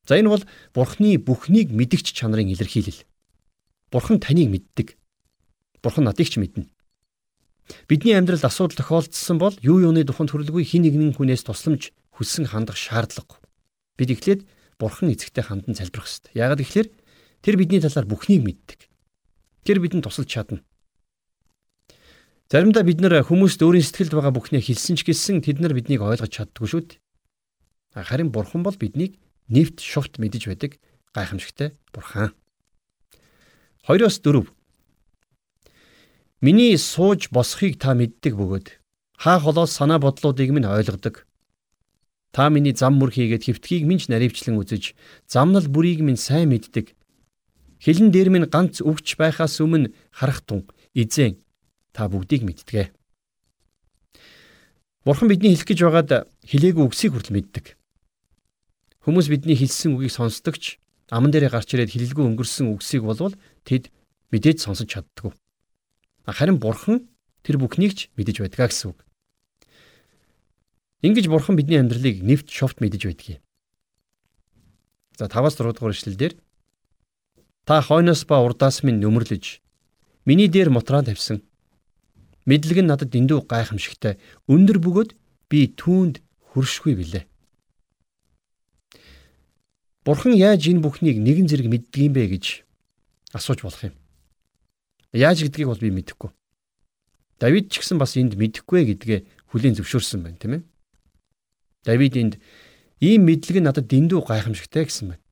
За 0.06 0.14
энэ 0.14 0.30
бол 0.30 0.44
Бурхны 0.70 1.18
бүхнийг 1.18 1.74
мэдгч 1.74 2.14
чанарын 2.14 2.54
илэрхийлэл. 2.54 3.02
Бурхан 3.90 4.22
таныг 4.22 4.54
мэддэг. 4.54 4.94
Бурхан 5.82 6.06
надыг 6.06 6.30
ч 6.30 6.38
мэднэ. 6.38 6.70
Бидний 7.90 8.14
амьдралд 8.14 8.46
асуудал 8.46 8.78
тохиолдсон 8.78 9.42
бол 9.42 9.58
юу 9.66 9.82
юуны 9.82 10.06
тухайд 10.06 10.30
төрөлгүй 10.30 10.62
хин 10.62 10.86
нэгэн 10.86 11.18
хүнээс 11.18 11.42
тусламж 11.42 11.90
хүссэн 12.14 12.46
хандах 12.46 12.78
шаардлагагүй. 12.78 13.42
Бид 13.98 14.14
эхлээд 14.14 14.46
Бурхан 14.78 15.12
эзэгтэй 15.12 15.44
хандан 15.44 15.74
залбирах 15.74 16.08
ёстой. 16.08 16.32
Яагаад 16.36 16.60
гэвэл 16.60 16.92
тэр 17.40 17.56
бидний 17.56 17.80
талаар 17.80 18.06
бүхнийг 18.06 18.44
мэддэг. 18.44 18.80
Тэр 19.64 19.80
бидэнд 19.80 20.04
тусалж 20.04 20.28
чадна. 20.28 20.60
Заримдаа 22.46 22.86
бид 22.86 23.02
нэр 23.02 23.26
хүмүүст 23.26 23.58
өөрийн 23.58 23.82
сэтгэлд 23.82 24.14
байгаа 24.14 24.32
бүхнээ 24.36 24.62
хэлсэн 24.62 24.94
ч 24.94 25.02
гэсэн 25.02 25.42
тэд 25.42 25.58
нар 25.58 25.74
биднийг 25.74 25.98
ойлгож 25.98 26.30
чаддгүй 26.30 26.68
шүү 26.70 26.82
дээ. 26.86 27.00
Харин 28.06 28.30
Бурхан 28.30 28.62
бол 28.62 28.78
биднийг 28.78 29.18
нэвт 29.50 29.82
шувт 29.82 30.22
мэдэж 30.22 30.46
байдаг 30.46 30.78
гайхамшигтай 31.10 31.74
бурхан. 31.90 32.30
2-оос 33.90 34.22
4 34.22 34.46
Миний 36.40 36.78
сууж 36.78 37.30
босхийг 37.34 37.82
та 37.82 37.98
мэддэг 37.98 38.38
бөгөөд 38.38 38.78
хаа 39.18 39.38
холоос 39.42 39.74
санаа 39.74 39.98
бодлуудыг 39.98 40.54
минь 40.54 40.70
ойлгодог. 40.70 41.25
Та 42.36 42.52
миний 42.52 42.76
зам 42.76 43.00
мөр 43.00 43.08
хийгээд 43.16 43.48
хөвтгийг 43.48 43.88
минь 43.88 44.04
наривчлан 44.12 44.60
үзэж, 44.60 44.92
замнал 45.24 45.64
бүрийг 45.72 46.04
минь 46.04 46.20
сайн 46.20 46.52
мэддэг. 46.52 46.92
Хилэн 47.80 48.12
дээр 48.12 48.28
минь 48.28 48.44
ганц 48.44 48.84
өвч 48.84 49.16
байхаас 49.16 49.56
өмнө 49.64 49.96
харах 50.12 50.44
тун 50.44 50.68
эзэн 50.92 51.40
та 51.96 52.12
бүгдийг 52.12 52.44
мэддэг. 52.44 52.92
Бурхан 55.08 55.32
бидний 55.32 55.56
хэлэх 55.56 55.64
гэж 55.64 55.80
байгаад 55.80 56.28
хэлээгүй 56.44 56.84
үгсийг 56.84 57.16
хүртэл 57.16 57.40
мэддэг. 57.40 57.72
Хүмүүс 59.08 59.32
бидний 59.32 59.56
хэлсэн 59.56 59.96
үгийг 59.96 60.12
сонсдогч 60.12 60.76
аман 61.08 61.32
дээрээ 61.32 61.56
гарч 61.56 61.72
ирээд 61.72 61.96
хилэлгүй 61.96 62.36
өнгөрсөн 62.36 62.68
үгсийг 62.68 63.00
болвол 63.00 63.32
тэд 63.64 63.88
мэдээж 64.28 64.60
сонсож 64.60 64.92
чаддгүй. 64.92 65.32
Харин 66.28 66.60
бурхан 66.60 67.08
тэр 67.40 67.56
бүхнийг 67.56 67.96
ч 67.96 68.12
мэдэж 68.20 68.44
байдгаа 68.44 68.68
гэсэн 68.68 68.92
үг. 68.92 69.05
Ингиж 71.02 71.28
бурхан 71.28 71.56
бидний 71.56 71.76
амьдралыг 71.76 72.22
нэвт 72.22 72.48
шовт 72.48 72.80
мэдэж 72.80 73.02
байдгийг. 73.04 73.40
За 75.18 75.28
5-аас 75.28 75.56
6 75.60 75.76
дугаар 75.76 75.92
эшлэлдэр 75.92 76.32
та 77.68 77.82
хойноос 77.82 78.24
ба 78.24 78.40
урдаас 78.40 78.80
минь 78.80 79.00
нөмөрлөж 79.00 79.60
миний 80.24 80.48
дээр 80.48 80.70
мутраа 80.70 81.04
тавьсан. 81.04 81.44
Мэдлэг 82.48 82.80
нь 82.80 82.88
надад 82.88 83.12
дэндүү 83.12 83.44
гайхамшигтай. 83.44 84.16
Өндөр 84.48 84.78
бөгөөд 84.80 85.10
би 85.50 85.68
түүнд 85.76 86.22
хүршгүй 86.52 86.94
билээ. 86.96 87.24
Бурхан 90.06 90.32
яаж 90.38 90.70
энэ 90.70 90.80
бүхнийг 90.80 91.18
нэгэн 91.18 91.50
зэрэг 91.50 91.66
мэддэг 91.66 92.00
юм 92.06 92.12
бэ 92.14 92.38
гэж 92.38 92.62
асууж 93.34 93.66
болох 93.66 93.82
юм. 93.90 93.94
Яаж 95.10 95.42
гэдгийг 95.42 95.66
бол 95.66 95.82
би 95.82 95.90
мэдэхгүй. 95.90 96.30
Давид 97.42 97.68
ч 97.74 97.82
гэсэн 97.82 97.98
бас 97.98 98.14
энд 98.14 98.38
мэдэхгүй 98.38 98.86
гэдгээ 98.94 99.50
хүлийн 99.50 99.74
зөвшөөрсөн 99.74 100.22
байна, 100.22 100.38
тийм 100.38 100.52
ээ. 100.56 100.62
Давид 101.86 102.18
энд 102.18 102.34
ийм 102.98 103.30
мэдлэг 103.30 103.62
нь 103.62 103.66
надад 103.70 103.86
дэндүү 103.86 104.26
гайхамшигтай 104.26 104.90
гэсэн 104.90 105.14
байна. 105.14 105.22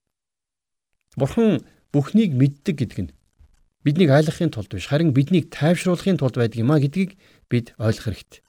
Бурхан 1.19 1.67
бүхнийг 1.91 2.39
мэддэг 2.39 2.79
гэдэг 2.79 2.99
нь 3.05 3.15
биднийг 3.83 4.11
айлгахын 4.15 4.55
тулд 4.55 4.71
биш, 4.71 4.89
харин 4.89 5.13
биднийг 5.13 5.51
тайвшруулахын 5.51 6.17
тулд 6.17 6.39
байдаг 6.39 6.59
юм 6.63 6.73
а 6.73 6.79
гэдгийг 6.79 7.19
бид 7.51 7.75
ойлгох 7.77 8.09
хэрэгтэй. 8.09 8.41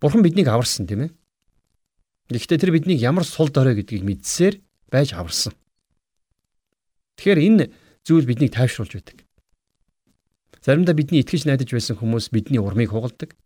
Бурхан 0.00 0.22
биднийг 0.24 0.48
аварсан, 0.48 0.86
тийм 0.88 1.06
ээ. 1.06 1.10
Гэхдээ 2.32 2.58
тэр 2.58 2.72
биднийг 2.72 2.98
ямар 3.04 3.28
сул 3.28 3.52
дорой 3.52 3.76
гэдгийг 3.76 4.02
мэдсээр 4.02 4.62
байж 4.88 5.12
аварсан. 5.12 5.52
Тэгэхээр 7.20 7.38
энэ 7.38 7.64
зүйл 8.02 8.24
биднийг 8.24 8.56
тайвшруулж 8.56 8.96
байдаг. 8.96 9.22
Заримдаа 10.64 10.96
бидний 10.96 11.20
итгэж 11.20 11.44
найдаж 11.44 11.68
байсан 11.68 12.00
хүмүүс 12.00 12.32
бидний 12.32 12.58
урмыг 12.58 12.90
хугалдаг. 12.90 13.36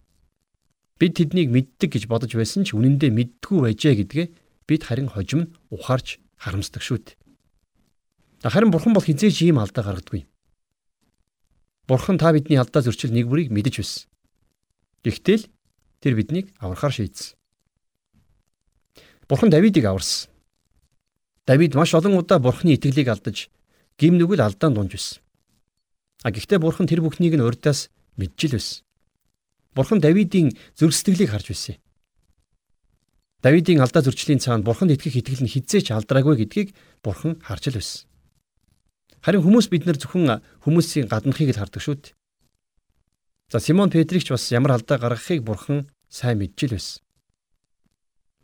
Бид 0.96 1.12
тэднийг 1.20 1.52
мэддэг 1.52 1.92
гэж 1.92 2.04
бодож 2.08 2.32
байсан 2.32 2.64
ч 2.64 2.72
үнэндээ 2.72 3.12
мэддгүй 3.12 3.58
байжээ 3.60 3.94
гэдгээ 4.00 4.26
бид 4.64 4.82
харин 4.88 5.12
хожим 5.12 5.52
ухаарч 5.68 6.16
харамсдаг 6.40 6.80
шүү 6.80 6.98
дээ. 7.04 7.16
Харин 8.48 8.72
бурхан 8.72 8.96
бол 8.96 9.04
хизээж 9.04 9.44
ийм 9.44 9.60
алдаа 9.60 9.84
гаргадаггүй. 9.84 10.24
Бурхан 11.84 12.16
та 12.16 12.32
бидний 12.32 12.56
алдаа 12.56 12.80
зөрчил 12.80 13.12
нэг 13.12 13.28
бүрийг 13.28 13.52
мэдэж 13.52 13.74
байсан. 13.84 14.08
Гэхдээ 15.04 15.36
л 15.36 15.44
тэр 16.00 16.14
биднийг 16.16 16.50
аврахаар 16.58 16.96
шийдсэн. 16.96 17.36
Бурхан 19.28 19.50
Давидыг 19.50 19.84
аварсан. 19.84 20.30
Давид 21.46 21.74
маш 21.74 21.94
олон 21.94 22.18
удаа 22.18 22.38
Бурханы 22.38 22.74
итгэлийг 22.74 23.08
алдаж 23.10 23.50
гим 23.98 24.18
нүгэл 24.18 24.40
алдаанд 24.40 24.76
дунж 24.78 24.92
байсан. 24.94 25.18
А 26.22 26.30
гэхдээ 26.30 26.58
Бурхан 26.58 26.86
тэр 26.86 27.02
бүхнийг 27.02 27.34
нь 27.34 27.42
урьдаас 27.42 27.90
мэджил 28.16 28.54
байсан. 28.54 28.85
Бурхан 29.76 30.00
Давидын 30.00 30.56
зүрх 30.72 30.96
сэтгэлийг 30.96 31.30
харж 31.30 31.52
байсан. 31.52 31.76
Давидын 33.44 33.84
алдаа 33.84 34.00
зөрчлийн 34.00 34.40
цаана 34.40 34.64
Бурханд 34.64 34.96
итгэх 34.96 35.20
итгэл 35.20 35.44
нь 35.44 35.52
хизээч 35.52 35.92
алдраагүй 35.92 36.40
гэдгийг 36.40 36.72
Бурхан 37.04 37.36
харж 37.44 37.68
л 37.68 37.78
байсан. 37.78 38.08
Харин 39.20 39.44
хүмүүс 39.44 39.68
бид 39.68 39.84
нар 39.84 40.00
зөвхөн 40.00 40.40
хүмүүсийн 40.64 41.12
гаднахыг 41.12 41.52
л 41.52 41.60
хардаг 41.60 41.82
шүү 41.82 41.96
дээ. 42.00 42.16
За 43.52 43.60
Симон 43.60 43.90
Петрич 43.90 44.30
бас 44.30 44.50
ямар 44.50 44.74
алдаа 44.74 44.98
гаргахыг 44.98 45.46
бурхан 45.46 45.86
сайн 46.10 46.38
мэдж 46.42 46.66
л 46.66 46.74
байсан. 46.74 47.02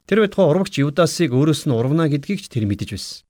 Тэр 0.06 0.22
байтугай 0.22 0.46
урвагч 0.46 0.78
Юдасыг 0.78 1.34
өөрөөс 1.34 1.66
нь 1.66 1.74
урвна 1.74 2.06
гэдгийг 2.06 2.46
ч 2.46 2.46
тэр 2.46 2.70
мэдэж 2.70 2.94
байсан. 2.94 3.26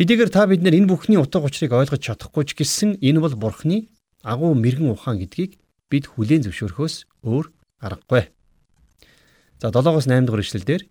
Хэдийгээр 0.00 0.32
та 0.32 0.48
бид 0.48 0.64
нар 0.64 0.72
энэ 0.72 0.88
бүхний 0.88 1.20
утга 1.20 1.44
учирыг 1.44 1.76
ойлгож 1.76 2.00
чадахгүй 2.00 2.48
ч 2.48 2.56
гэсэн 2.56 2.96
энэ 3.04 3.20
бол 3.20 3.36
бурхны 3.36 3.92
агуу 4.24 4.56
мэрэгэн 4.56 4.88
ухаан 4.88 5.20
гэдгийг 5.20 5.59
бид 5.90 6.06
хүлээн 6.06 6.46
зөвшөөрөхөөс 6.46 6.94
өөр 7.26 7.46
аргагүй. 7.82 8.30
За 9.60 9.68
7-оос 9.68 10.06
8 10.08 10.24
дугаар 10.24 10.46
ишлэлдэр 10.46 10.82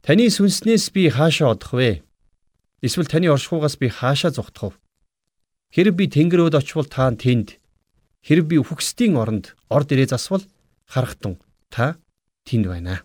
Таны 0.00 0.32
сүнснээс 0.32 0.96
би 0.96 1.12
хаашаа 1.12 1.52
одох 1.52 1.76
вэ? 1.76 2.00
Эсвэл 2.80 3.04
таны 3.04 3.28
оршихугаас 3.28 3.76
би 3.76 3.92
хаашаа 3.92 4.32
зүхтах 4.32 4.72
вэ? 4.72 4.80
Хэрэг 5.76 5.94
би 6.00 6.08
тэнгэрөөд 6.08 6.56
очивол 6.56 6.88
та 6.88 7.12
тэнд. 7.12 7.60
Хэрэг 8.24 8.48
би 8.48 8.56
үхгсдийн 8.64 9.20
оронд 9.20 9.52
орд 9.68 9.92
ирээ 9.92 10.08
засвал 10.16 10.40
харахтун 10.88 11.36
та 11.68 12.00
тэнд 12.48 12.72
байна. 12.72 13.04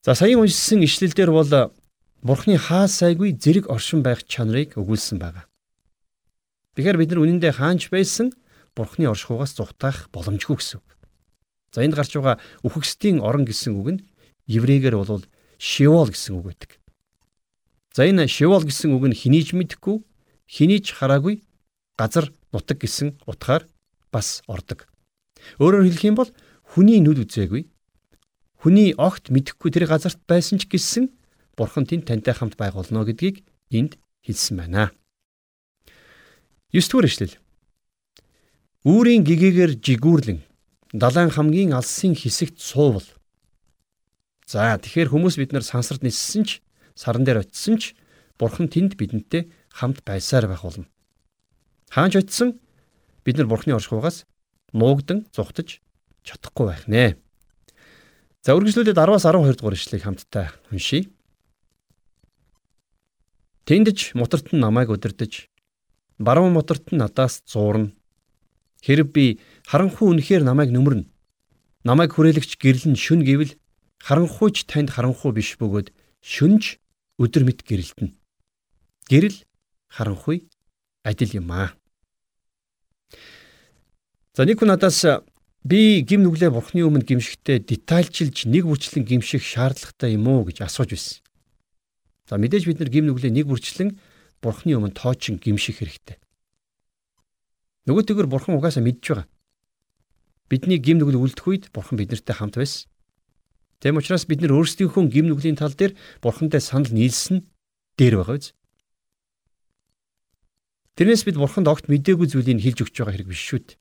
За 0.00 0.16
саяын 0.16 0.48
уншсан 0.48 0.80
ишлэлдэр 0.80 1.28
бол 1.28 1.76
Бурхны 2.24 2.56
хаа 2.56 2.88
сайгүй 2.88 3.36
зэрэг 3.36 3.68
оршин 3.68 4.00
байх 4.00 4.24
чанарыг 4.24 4.80
өгүүлсэн 4.80 5.20
байна. 5.20 5.44
Тэгэхээр 6.76 6.96
бид 7.00 7.10
нар 7.12 7.20
үнэндээ 7.20 7.52
хаанч 7.56 7.92
байсан 7.92 8.32
Бурхны 8.80 9.04
оршихугаас 9.12 9.52
зүхтах 9.60 10.08
боломжгүй 10.08 10.56
гэсэн. 10.56 10.80
За 11.76 11.84
энд 11.84 11.92
гарч 11.92 12.16
байгаа 12.16 12.40
үхгсдийн 12.64 13.20
орон 13.20 13.44
гэсэн 13.44 13.76
үг 13.76 13.88
нь 13.92 14.00
еврейгээр 14.48 14.96
бол 14.96 15.28
Шивол 15.60 16.08
гэсэн 16.08 16.40
үг 16.40 16.44
байдаг. 16.48 16.80
За 17.92 18.08
энэ 18.08 18.24
шивол 18.32 18.64
гэсэн 18.64 18.96
үг 18.96 19.12
нь 19.12 19.18
хинийж 19.18 19.52
мэдэхгүй, 19.52 20.00
хинийж 20.48 20.96
хараагүй 20.96 21.44
газар 22.00 22.32
нутаг 22.48 22.80
гэсэн 22.80 23.20
утгаар 23.28 23.68
бас 24.08 24.40
ордог. 24.48 24.88
Өөрөөр 25.60 25.84
хэлэх 25.84 26.08
юм 26.08 26.16
бол 26.16 26.32
хүний 26.64 27.04
нүд 27.04 27.28
үзээгүй, 27.28 27.68
хүний 28.64 28.96
огт 28.96 29.28
мэдэхгүй 29.28 29.68
тэр 29.68 29.84
газарт 29.84 30.24
байсан 30.24 30.56
ч 30.56 30.64
гэсэн 30.64 31.12
бурхан 31.60 31.84
тэнд 31.84 32.08
тантай 32.08 32.32
хамт 32.32 32.56
байгуулно 32.56 33.04
гэдгийг 33.04 33.44
энд 33.68 34.00
хэлсэн 34.24 34.56
байна. 34.56 34.96
9 36.72 36.88
дугаар 36.88 37.10
ишлэл. 37.10 37.36
Үүрийн 38.80 39.28
гэгээгээр 39.28 39.76
жигүүрлэн 39.76 40.40
далайн 40.96 41.28
хамгийн 41.28 41.76
алсын 41.76 42.16
хэсэгт 42.16 42.56
суувал. 42.56 43.04
За 44.48 44.80
тэгэхээр 44.80 45.12
хүмүүс 45.12 45.36
бид 45.36 45.52
нар 45.52 45.60
сансарт 45.60 46.00
ниссэн 46.00 46.48
ч 46.48 46.64
саран 46.96 47.28
дээр 47.28 47.44
очисон 47.44 47.76
ч 47.76 47.92
Бурхан 48.40 48.72
тэнд 48.72 48.96
бидэнтэй 48.96 49.52
хамт 49.68 50.00
байсаар 50.00 50.48
байх 50.48 50.64
болно. 50.64 50.88
Хаанч 51.92 52.24
очисон 52.24 52.56
бид 53.20 53.36
нар 53.36 53.52
Бурханы 53.52 53.76
оршихугаас 53.76 54.24
нуугдан 54.72 55.28
зүхтаж 55.28 55.84
чадахгүй 56.24 56.72
байх 56.72 56.88
нэ. 56.88 57.20
За 58.40 58.56
үргэлжлүүлээд 58.56 58.96
10-аас 58.96 59.28
12 59.28 59.60
дугаар 59.60 59.76
ишлэгийг 59.76 60.08
хамтдаа 60.08 60.56
уншийе. 60.72 61.12
Тэндж 63.68 64.16
мутарт 64.16 64.56
нь 64.56 64.62
намайг 64.64 64.88
удирдах. 64.88 65.52
Баруун 66.16 66.56
мутарт 66.56 66.88
нь 66.90 66.96
надаас 66.96 67.44
зуурна. 67.44 67.92
Хэрв 68.80 69.12
би 69.12 69.40
харанхуй 69.68 70.08
үнэхээр 70.08 70.42
намайг 70.44 70.72
нөмөрнө. 70.72 71.08
Намайг 71.84 72.16
хүрээлэгч 72.16 72.56
гэрлэн 72.56 72.96
шүн 72.96 73.24
гэвэл 73.24 73.56
харанхуйч 74.00 74.64
танд 74.64 74.96
харанхуй 74.96 75.36
биш 75.36 75.60
бөгөөд 75.60 75.92
шүнж 76.24 76.80
өдөр 77.20 77.44
мэд 77.44 77.60
гэрэлтэнэ. 77.64 78.16
Гэрэл 79.12 79.38
харанхуй 79.92 80.48
адил 81.04 81.32
юм 81.36 81.52
аа. 81.52 81.76
За 84.32 84.48
нэг 84.48 84.60
хүн 84.60 84.72
надаас 84.72 85.04
би 85.60 86.00
гим 86.00 86.24
нүглээ 86.24 86.48
бурхны 86.48 86.80
өмнө 86.80 87.04
гимшигтээ 87.04 87.60
детальчилж 87.68 88.48
нэг 88.48 88.64
бүрчлэн 88.64 89.04
гимших 89.04 89.44
шаардлагатай 89.44 90.16
юм 90.16 90.28
уу 90.28 90.48
гэж 90.48 90.64
асууж 90.64 90.96
байсан. 90.96 91.20
За 92.24 92.40
мэдээж 92.40 92.64
бид 92.64 92.80
нар 92.80 92.88
гим 92.88 93.04
нүглээ 93.10 93.28
нэг 93.28 93.44
бүрчлэн 93.44 94.00
бурхны 94.40 94.72
өмнө 94.78 94.96
тоочин 94.96 95.36
гимших 95.36 95.84
хэрэгтэй. 95.84 96.16
Нөгөөтэйгөр 97.88 98.28
бурхан 98.28 98.56
угаасаа 98.58 98.84
мэдж 98.84 99.04
байгаа. 99.08 99.28
Бидний 100.50 100.82
гим 100.82 100.98
нүгэл 100.98 101.20
үлдэх 101.20 101.46
үед 101.46 101.64
бурхан 101.72 101.96
биднэртэй 101.96 102.36
хамт 102.36 102.58
байсан. 102.58 102.90
Тэм 103.80 103.96
учраас 103.96 104.28
бид 104.28 104.44
нар 104.44 104.52
өөрсдийнхөө 104.58 105.08
гим 105.08 105.32
нүглийн 105.32 105.56
тал 105.56 105.72
дээр 105.72 105.96
бурхантай 106.20 106.60
санал 106.60 106.92
нийлсэн 106.92 107.48
дээр 107.96 108.20
байгаа 108.20 108.36
биз. 108.36 108.52
Тэрнээс 111.00 111.24
бид 111.24 111.40
бурханд 111.40 111.64
огт 111.64 111.88
мдээгүй 111.88 112.28
зүйлийг 112.28 112.60
хэлж 112.60 112.84
өгч 112.84 112.94
байгаа 113.00 113.14
хэрэг 113.16 113.30
биш 113.32 113.40
шүү 113.40 113.60
дээ. 113.64 113.80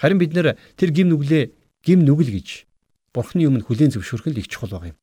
Харин 0.00 0.16
бид 0.16 0.32
нэр 0.32 0.56
тэр 0.80 0.90
гим 0.96 1.12
нүглээ 1.12 1.52
гим 1.84 2.08
нүгэл 2.08 2.32
гэж 2.40 2.48
бурхны 3.12 3.44
өмнө 3.44 3.68
хүлээн 3.68 3.92
зөвшөөрөх 3.92 4.32
нь 4.32 4.40
их 4.40 4.48
чухал 4.48 4.72
байгаа 4.72 4.96
юм. 4.96 4.98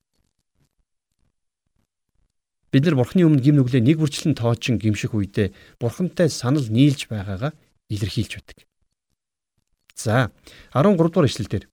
Бид 2.73 2.83
нар 2.89 2.97
бурхны 2.97 3.29
өмнө 3.29 3.45
гим 3.45 3.61
нүглээ 3.61 3.85
нэг 3.85 4.01
бүрчлэн 4.01 4.33
тоочин 4.33 4.81
гимших 4.81 5.13
үедээ 5.13 5.53
бурхантай 5.77 6.33
санал 6.33 6.65
нийлж 6.65 7.05
байгаагаа 7.13 7.53
илэрхийлж 7.89 8.33
байдаг. 8.37 8.57
За 9.95 10.31
13 10.73 10.97
дугаар 10.97 11.27
ишлэл 11.27 11.49
дээр 11.49 11.65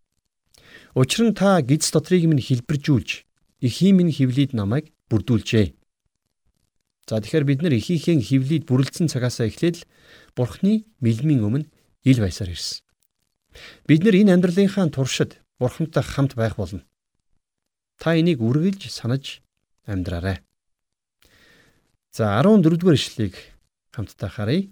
Учир 0.94 1.26
нь 1.26 1.34
та 1.34 1.58
гиз 1.60 1.90
дотрыг 1.90 2.22
минь 2.30 2.38
хэлбэржүүлж 2.38 3.10
эхийн 3.66 3.98
минь 3.98 4.14
хөвлөд 4.14 4.54
намайг 4.54 4.94
бүрдүүлжээ. 5.10 5.74
За 7.10 7.18
тэгэхээр 7.18 7.44
бид 7.44 7.60
нар 7.66 7.74
эхийнхээ 7.74 8.22
хөвлөд 8.22 8.62
бүрлдсэн 8.70 9.10
цагаасаа 9.10 9.50
эхлээд 9.50 9.82
л 9.82 9.86
Бурхны 10.38 10.86
мэлмийн 11.02 11.42
өмнө 11.42 11.66
ил 12.06 12.18
байсаар 12.22 12.54
ирсэн. 12.54 12.86
Бид 13.90 14.06
нар 14.06 14.14
энэ 14.14 14.38
амьдралынхаа 14.38 14.86
туршид 14.94 15.42
Бурхантай 15.58 16.06
хамт 16.06 16.38
байх 16.38 16.54
болно. 16.54 16.86
Та 17.98 18.14
энийг 18.14 18.38
үргэлж 18.38 18.86
санаж 18.86 19.42
амьдраарай. 19.90 20.46
За 22.14 22.38
14 22.38 22.78
дугаар 22.78 22.94
ишлэгийг 22.94 23.34
хамтдаа 23.90 24.30
харъя. 24.30 24.70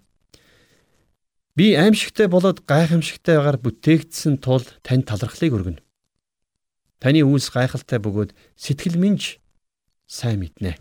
Би 1.52 1.74
аимшигтай 1.76 2.32
болоод 2.32 2.64
гайхамшигтай 2.64 3.36
байгаар 3.36 3.60
бүтээгдсэн 3.60 4.40
тул 4.40 4.64
тань 4.80 5.04
талархлыг 5.04 5.52
өргөнө. 5.52 5.84
Таны 6.96 7.20
үйлс 7.28 7.52
гайхалтай 7.52 8.00
бөгөөд 8.00 8.32
сэтгэл 8.56 8.96
минь 8.96 9.20
сайн 10.08 10.40
мэднэ. 10.40 10.80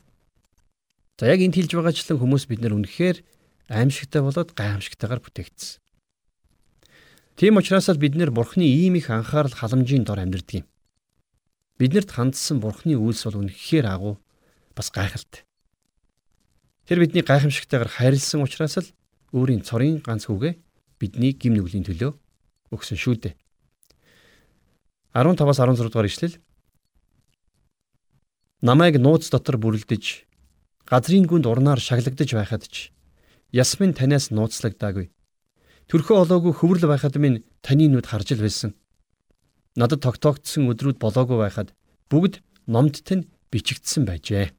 За 1.19 1.27
яг 1.27 1.43
энд 1.43 1.59
хэлж 1.59 1.75
байгаачлан 1.75 2.23
хүмүүс 2.23 2.47
бид 2.47 2.63
нар 2.63 2.71
үнэхээр 2.79 3.19
аимшигтай 3.67 4.23
болоод 4.23 4.55
гайхамшигтайгаар 4.55 5.19
бүтээгдсэн. 5.19 5.83
Тийм 7.35 7.59
учраас 7.59 7.91
л 7.91 7.99
бид 7.99 8.15
нэр 8.15 8.31
Бурхны 8.31 8.63
ийм 8.63 8.95
их 8.95 9.11
анхаарал 9.11 9.51
халамжийн 9.51 10.07
дор 10.07 10.23
амьдардаг 10.23 10.63
юм. 10.63 10.65
Биднэрт 11.83 12.15
хандсан 12.15 12.63
Бурхны 12.63 12.95
үйлс 12.95 13.27
бол 13.27 13.43
үнэхээр 13.43 13.91
агуу 13.91 14.15
бас 14.71 14.87
гайхалтай. 14.87 15.43
Тэр 16.87 17.03
бидний 17.03 17.27
гайхамшигтайгаар 17.27 17.91
хайрлсан 17.91 18.39
учраас 18.39 18.79
л 18.79 18.87
өөрийн 19.31 19.63
цорын 19.63 19.99
ганц 20.03 20.27
хүүгээ 20.27 20.53
бидний 20.99 21.33
гим 21.33 21.55
нүглийн 21.55 21.87
төлөө 21.87 22.11
өгсөн 22.75 22.97
шүү 22.99 23.15
дээ. 23.23 23.35
15-аас 25.15 25.59
16 25.59 25.91
дугаар 25.91 26.07
ишлэл. 26.07 26.39
Намайг 28.61 28.99
нууц 29.01 29.27
дотор 29.31 29.57
бүрлдэж 29.57 30.27
газрын 30.87 31.27
гүнд 31.27 31.47
урнаар 31.47 31.79
шаглагдаж 31.79 32.29
байхад 32.35 32.63
ч 32.67 32.91
ясмин 33.51 33.95
танаас 33.95 34.31
нууцлагдаагүй. 34.31 35.11
Төрхөө 35.91 36.17
олоогүй 36.23 36.53
хөврөл 36.55 36.87
байхад 36.87 37.15
минь 37.19 37.43
таны 37.59 37.87
нүд 37.91 38.07
харж 38.07 38.35
л 38.35 38.43
байсан. 38.45 38.75
Надад 39.75 40.03
тогтоогдсон 40.03 40.71
өдрүүд 40.71 40.99
болоогүй 40.99 41.39
байхад 41.39 41.75
бүгд 42.11 42.39
номдт 42.67 43.07
нь 43.11 43.27
бичигдсэн 43.51 44.07
байжээ. 44.07 44.51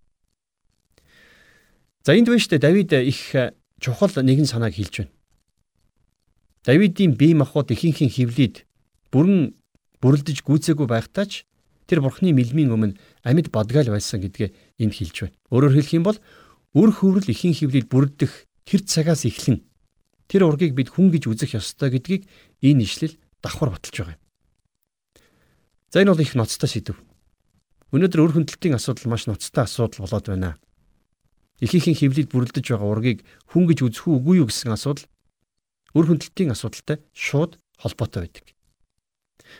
За 2.05 2.13
энд 2.13 2.29
байна 2.29 2.41
шүү 2.41 2.53
дээ 2.59 2.65
Давид 2.65 2.93
их 2.93 3.21
чухал 3.83 4.15
нэгэн 4.15 4.47
санааг 4.47 4.79
хэлж 4.79 4.95
байна. 5.03 5.13
Давидын 6.63 7.19
бие 7.19 7.35
махбод 7.35 7.75
ихэнхэн 7.75 8.07
хөвлөд 8.15 8.63
бүрэн 9.11 9.59
бүрлдэж 9.99 10.47
гүйцээгүй 10.47 10.87
байхдаа 10.87 11.27
ч 11.27 11.43
тэр 11.91 11.99
бурхны 12.07 12.31
мэлмийн 12.31 12.71
өмнө 12.71 12.95
амьд 13.27 13.51
бодгаал 13.51 13.91
байсан 13.91 14.23
гэдгээ 14.23 14.79
энд 14.79 14.95
хэлж 14.95 15.17
байна. 15.27 15.37
Өөрөөр 15.51 15.75
хэлэх 15.75 15.97
юм 15.99 16.07
бол 16.07 16.19
үр 16.79 16.91
хөврөл 16.95 17.27
ихэн 17.27 17.59
хөвлөд 17.59 17.91
бүрдэх 17.91 18.47
тэр 18.63 18.81
цагаас 18.87 19.27
эхлэн 19.27 19.67
тэр 20.31 20.47
ургийг 20.47 20.79
бид 20.79 20.95
хүн 20.95 21.11
гэж 21.11 21.27
үзэх 21.27 21.59
ёстой 21.59 21.91
гэдгийг 21.91 22.31
энэ 22.63 22.87
ишлэл 22.87 23.19
давхар 23.43 23.75
баталж 23.75 23.93
байгаа 23.99 24.15
юм. 24.15 24.23
За 25.91 26.01
энэ 26.01 26.15
бол 26.15 26.23
их 26.23 26.33
ноцтой 26.39 26.71
сэдв. 26.71 26.97
Өнөөдөр 27.93 28.23
өр 28.25 28.33
хөндлөлтийн 28.39 28.79
асуудал 28.79 29.13
маш 29.13 29.29
ноцтой 29.29 29.67
асуудал 29.69 30.09
болоод 30.09 30.27
байна. 30.31 30.57
Ихийнхэн 31.63 31.95
хөвлөд 31.95 32.29
бүрлдэж 32.35 32.75
байгаа 32.75 32.91
ургийг 32.91 33.19
хүн 33.55 33.71
гэж 33.71 33.87
үзэх 33.87 34.11
үгүй 34.11 34.43
юу 34.43 34.51
гэсэн 34.51 34.75
асуудал 34.75 35.07
өр 35.95 36.05
хөндлөлтийн 36.11 36.51
асуудалтай 36.51 36.99
шууд 37.15 37.63
холбоотой 37.79 38.27
байдаг. 38.27 38.45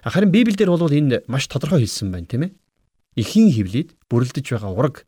Харин 0.03 0.35
Библиэлд 0.35 0.67
бол 0.67 0.91
энэ 0.91 1.23
маш 1.31 1.47
тодорхой 1.47 1.87
хэлсэн 1.87 2.11
байна, 2.11 2.27
тийм 2.27 2.43
ээ. 2.51 2.53
Ихийн 3.23 3.55
хөвлөд 3.55 3.89
бүрлдэж 4.11 4.47
байгаа 4.51 4.73
ураг 4.75 5.07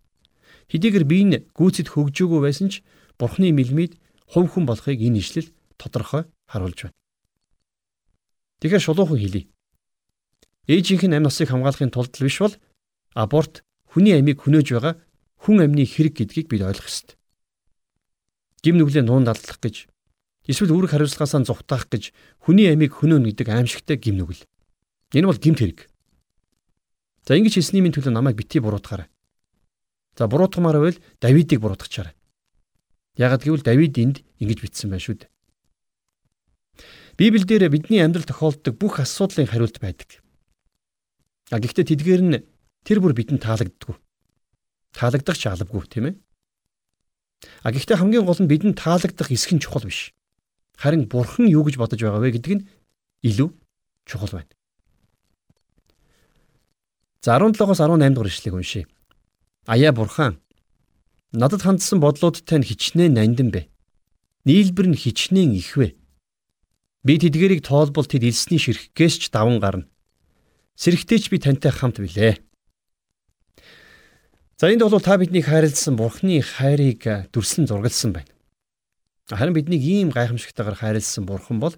хэдийгээр 0.70 1.04
бие 1.09 1.24
нь 1.26 1.42
гүйцэд 1.57 1.90
хөгжөөгөө 1.90 2.40
байсан 2.46 2.70
ч 2.70 2.87
Бурхны 3.18 3.50
мэлмид 3.50 3.98
хувь 4.30 4.54
хүн 4.54 4.66
болохыг 4.66 5.00
энэ 5.00 5.18
ишлэл 5.18 5.50
тодорхой 5.80 6.30
харуулж 6.46 6.78
байна. 6.87 6.98
Тэгэхээр 8.61 8.85
шулуухан 8.85 9.18
хэлий. 9.18 9.44
Ээжийнх 10.70 11.04
нь 11.07 11.16
амь 11.16 11.26
насыг 11.26 11.48
хамгаалахын 11.50 11.90
тулд 11.90 12.14
биш 12.18 12.38
бол 12.38 12.54
аборт 13.14 13.62
хүний 13.88 14.14
амийг 14.14 14.42
хөнөөж 14.42 14.68
байгаа 14.74 14.94
хүн 15.44 15.61
амны 15.61 15.85
хэрэг 15.85 16.24
гэдгийг 16.24 16.48
бид 16.48 16.64
ойлгох 16.64 16.88
ёстой. 16.88 17.20
Гим 18.64 18.80
нүглээ 18.80 19.04
нуун 19.04 19.28
далдлах 19.28 19.61
гэж 19.61 19.92
эсвэл 20.48 20.72
үүрэг 20.72 20.96
хариуцлагаасаа 20.96 21.44
зүхтаах 21.44 21.92
гэж 21.92 22.16
хүний 22.40 22.72
амийг 22.72 22.96
хөнөөнө 22.96 23.28
гэдэг 23.28 23.52
аимшигтай 23.52 24.00
гим 24.00 24.16
нүгэл. 24.16 24.40
Энэ 25.12 25.28
бол 25.28 25.37
гимт 25.37 25.61
хэрэг. 25.61 25.85
За 27.28 27.37
ингэж 27.37 27.61
хэлсний 27.61 27.85
минь 27.85 27.92
төлөө 27.92 28.09
намайг 28.09 28.40
бити 28.40 28.64
буруутгаарай. 28.64 29.12
За 30.16 30.24
буруутгамаар 30.28 30.80
байвал 30.80 30.98
Давидыг 31.20 31.61
буруутгачаарай. 31.61 32.16
Ягд 33.20 33.44
гэвэл 33.44 33.64
Давид 33.64 34.00
энд 34.00 34.16
ингэж 34.40 34.59
бичсэн 34.64 34.88
байна 34.88 35.04
шүү 35.04 35.28
дээ. 35.28 35.30
Библиэлд 37.20 37.68
бидний 37.68 38.00
амьдрал 38.00 38.24
тохиолддог 38.24 38.74
бүх 38.80 38.98
асуудлын 38.98 39.46
хариулт 39.46 39.76
байдаг. 39.78 40.24
А 41.52 41.61
гэхдээ 41.61 41.94
тэдгээр 41.94 42.22
нь 42.24 42.42
тэр 42.83 42.98
бүр 43.04 43.12
бидэнд 43.12 43.44
таалагддаггүй. 43.44 43.96
Таалагдах 44.94 45.37
ч 45.37 45.50
алавгүй 45.50 45.83
тийм 45.90 46.07
ээ. 46.09 46.14
А 47.66 47.74
гэхдээ 47.74 47.98
хамгийн 47.98 48.24
гол 48.24 48.38
нь 48.38 48.48
бидэнд 48.48 48.78
таалагдах 48.78 49.28
эсэх 49.35 49.52
нь 49.52 49.61
чухал 49.61 49.85
биш. 49.85 50.14
Харин 50.78 51.11
бурхан 51.11 51.50
юу 51.50 51.66
гэж 51.66 51.76
бодож 51.76 52.00
байгаа 52.00 52.22
вэ 52.22 52.38
гэдэг 52.38 52.52
нь 52.54 52.66
илүү 53.26 53.50
чухал 54.07 54.33
байна. 54.33 54.50
За 57.20 57.37
17-оос 57.37 57.80
18 57.83 58.14
дугаар 58.14 58.30
ишлэгийг 58.30 58.54
уншийе. 58.54 58.87
Аяа 59.66 59.92
бурхан 59.92 60.38
надад 61.33 61.62
хандсан 61.66 61.98
бодлуудтай 61.98 62.62
нь 62.62 62.68
хичнээн 62.68 63.18
нандин 63.18 63.50
бэ. 63.50 63.66
Нийлбэр 64.46 64.92
нь 64.92 65.00
хичнээн 65.00 65.57
ихвэ. 65.59 65.98
Би 67.02 67.14
тэдгэрийг 67.18 67.64
тоолбол 67.66 68.07
тэд 68.07 68.22
илсний 68.22 68.61
ширхгээс 68.61 69.14
ч 69.18 69.22
даван 69.35 69.59
гарна. 69.59 69.88
Сэрэгтэйч 70.76 71.33
би 71.33 71.38
тантай 71.40 71.72
хамт 71.72 71.98
билээ. 71.98 72.38
За 74.64 74.72
энд 74.72 74.81
бол 74.81 74.96
та 74.96 75.18
биднийг 75.20 75.44
хайрлсан 75.44 75.92
Бурхны 75.92 76.40
хайрыг 76.40 77.29
дүрслэн 77.37 77.68
зургалсан 77.68 78.16
байна. 78.16 78.33
Харин 79.29 79.53
биднийг 79.53 79.85
ийм 79.85 80.09
гайхамшигтайгаар 80.09 80.81
хайрлсан 80.81 81.29
Бурхан 81.29 81.61
бол 81.61 81.77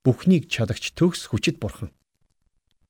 бүхнийг 0.00 0.48
чадагч 0.48 0.96
төгс 0.96 1.28
хүчит 1.28 1.60
Бурхан. 1.60 1.92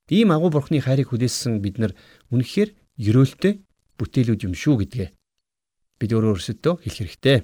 Ийм 0.07 0.31
агуу 0.31 0.55
Бурхны 0.55 0.79
хайрыг 0.79 1.11
хүлээсэн 1.11 1.59
бид 1.59 1.83
нар 1.83 1.99
үнэхээр 2.31 2.79
ерөөлтэй 2.94 3.59
бүтээлүүд 3.99 4.47
юм 4.47 4.55
шүү 4.55 4.87
гэдгээ 4.87 5.09
бид 5.99 6.11
өөрөө 6.14 6.38
өөрсөдөө 6.38 6.87
хэлэх 6.87 7.18
хэрэгтэй. 7.18 7.42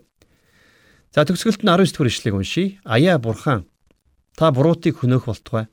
За 1.10 1.26
төгсгөлт 1.26 1.66
нь 1.66 1.74
19 1.74 1.90
дэх 1.90 2.06
ишлэгийг 2.06 2.38
уншийе. 2.38 2.78
Аяа 2.86 3.18
Бурхан 3.18 3.66
та 4.38 4.54
буруутыг 4.54 5.02
хөнөөх 5.02 5.26
болтугай. 5.26 5.66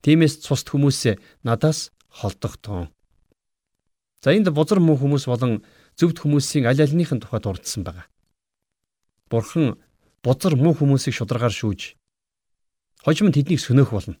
Тиймээс 0.00 0.48
цусд 0.48 0.72
хүмүүсээ 0.72 1.44
надаас 1.44 1.92
холдох 2.08 2.56
тун. 2.56 2.88
За 4.22 4.30
энд 4.30 4.48
бузар 4.54 4.78
муу 4.78 4.94
хүмүүс 4.94 5.26
болон 5.26 5.66
зөвд 5.98 6.22
хүмүүсийн 6.22 6.70
аль 6.70 6.78
альнийхэн 6.78 7.18
тухайд 7.18 7.42
дурдсан 7.42 7.82
байгаа. 7.82 8.06
Бурхан 9.26 9.82
бузар 10.22 10.54
муу 10.54 10.78
хүмүүсийг 10.78 11.18
шударгаар 11.18 11.50
шүүж 11.50 11.98
хожим 13.02 13.34
тэднийг 13.34 13.58
сөнөөх 13.58 13.90
болно. 13.90 14.16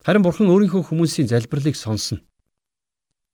Харин 0.00 0.24
Бурхан 0.24 0.48
өөрийнхөө 0.48 0.80
хүмүүсийн 0.80 1.28
залбирлыг 1.28 1.76
сонсно. 1.76 2.24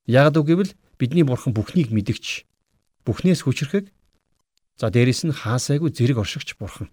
Яг 0.03 0.35
үгүйвэл 0.35 0.75
бидний 0.99 1.23
Бурхан 1.23 1.55
бүхнийг 1.55 1.95
мэдгч, 1.95 2.43
бүхнээс 3.07 3.47
хүчрэхэг 3.47 3.87
за 4.75 4.91
дээрэс 4.91 5.31
нь 5.31 5.31
хаасайгүй 5.31 5.95
зэрэг 5.95 6.19
оршигч 6.19 6.59
Бурхан. 6.59 6.91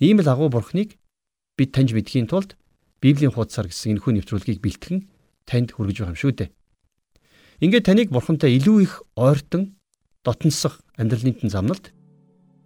Ийм 0.00 0.24
л 0.24 0.28
агуу 0.28 0.48
Бурханыг 0.48 0.96
бид 1.56 1.70
таньж 1.76 1.92
мэдхийн 1.92 2.32
тулд 2.32 2.56
Библийн 3.04 3.32
хуудасаар 3.36 3.68
гэсэн 3.68 4.00
энэхүү 4.00 4.24
нэвтрүүлгийг 4.24 4.64
бэлтгэн 4.64 5.04
танд 5.44 5.76
хүргэж 5.76 5.96
байгаа 6.00 6.16
юм 6.16 6.20
шүү 6.20 6.32
дээ. 6.32 6.50
Ингээд 7.62 7.86
таныг 7.86 8.08
бурхантай 8.10 8.58
илүү 8.58 8.78
их 8.82 9.06
ойртон 9.14 9.78
дотносох 10.26 10.82
амьдралын 10.98 11.38
тэн 11.38 11.46
замналд 11.46 11.94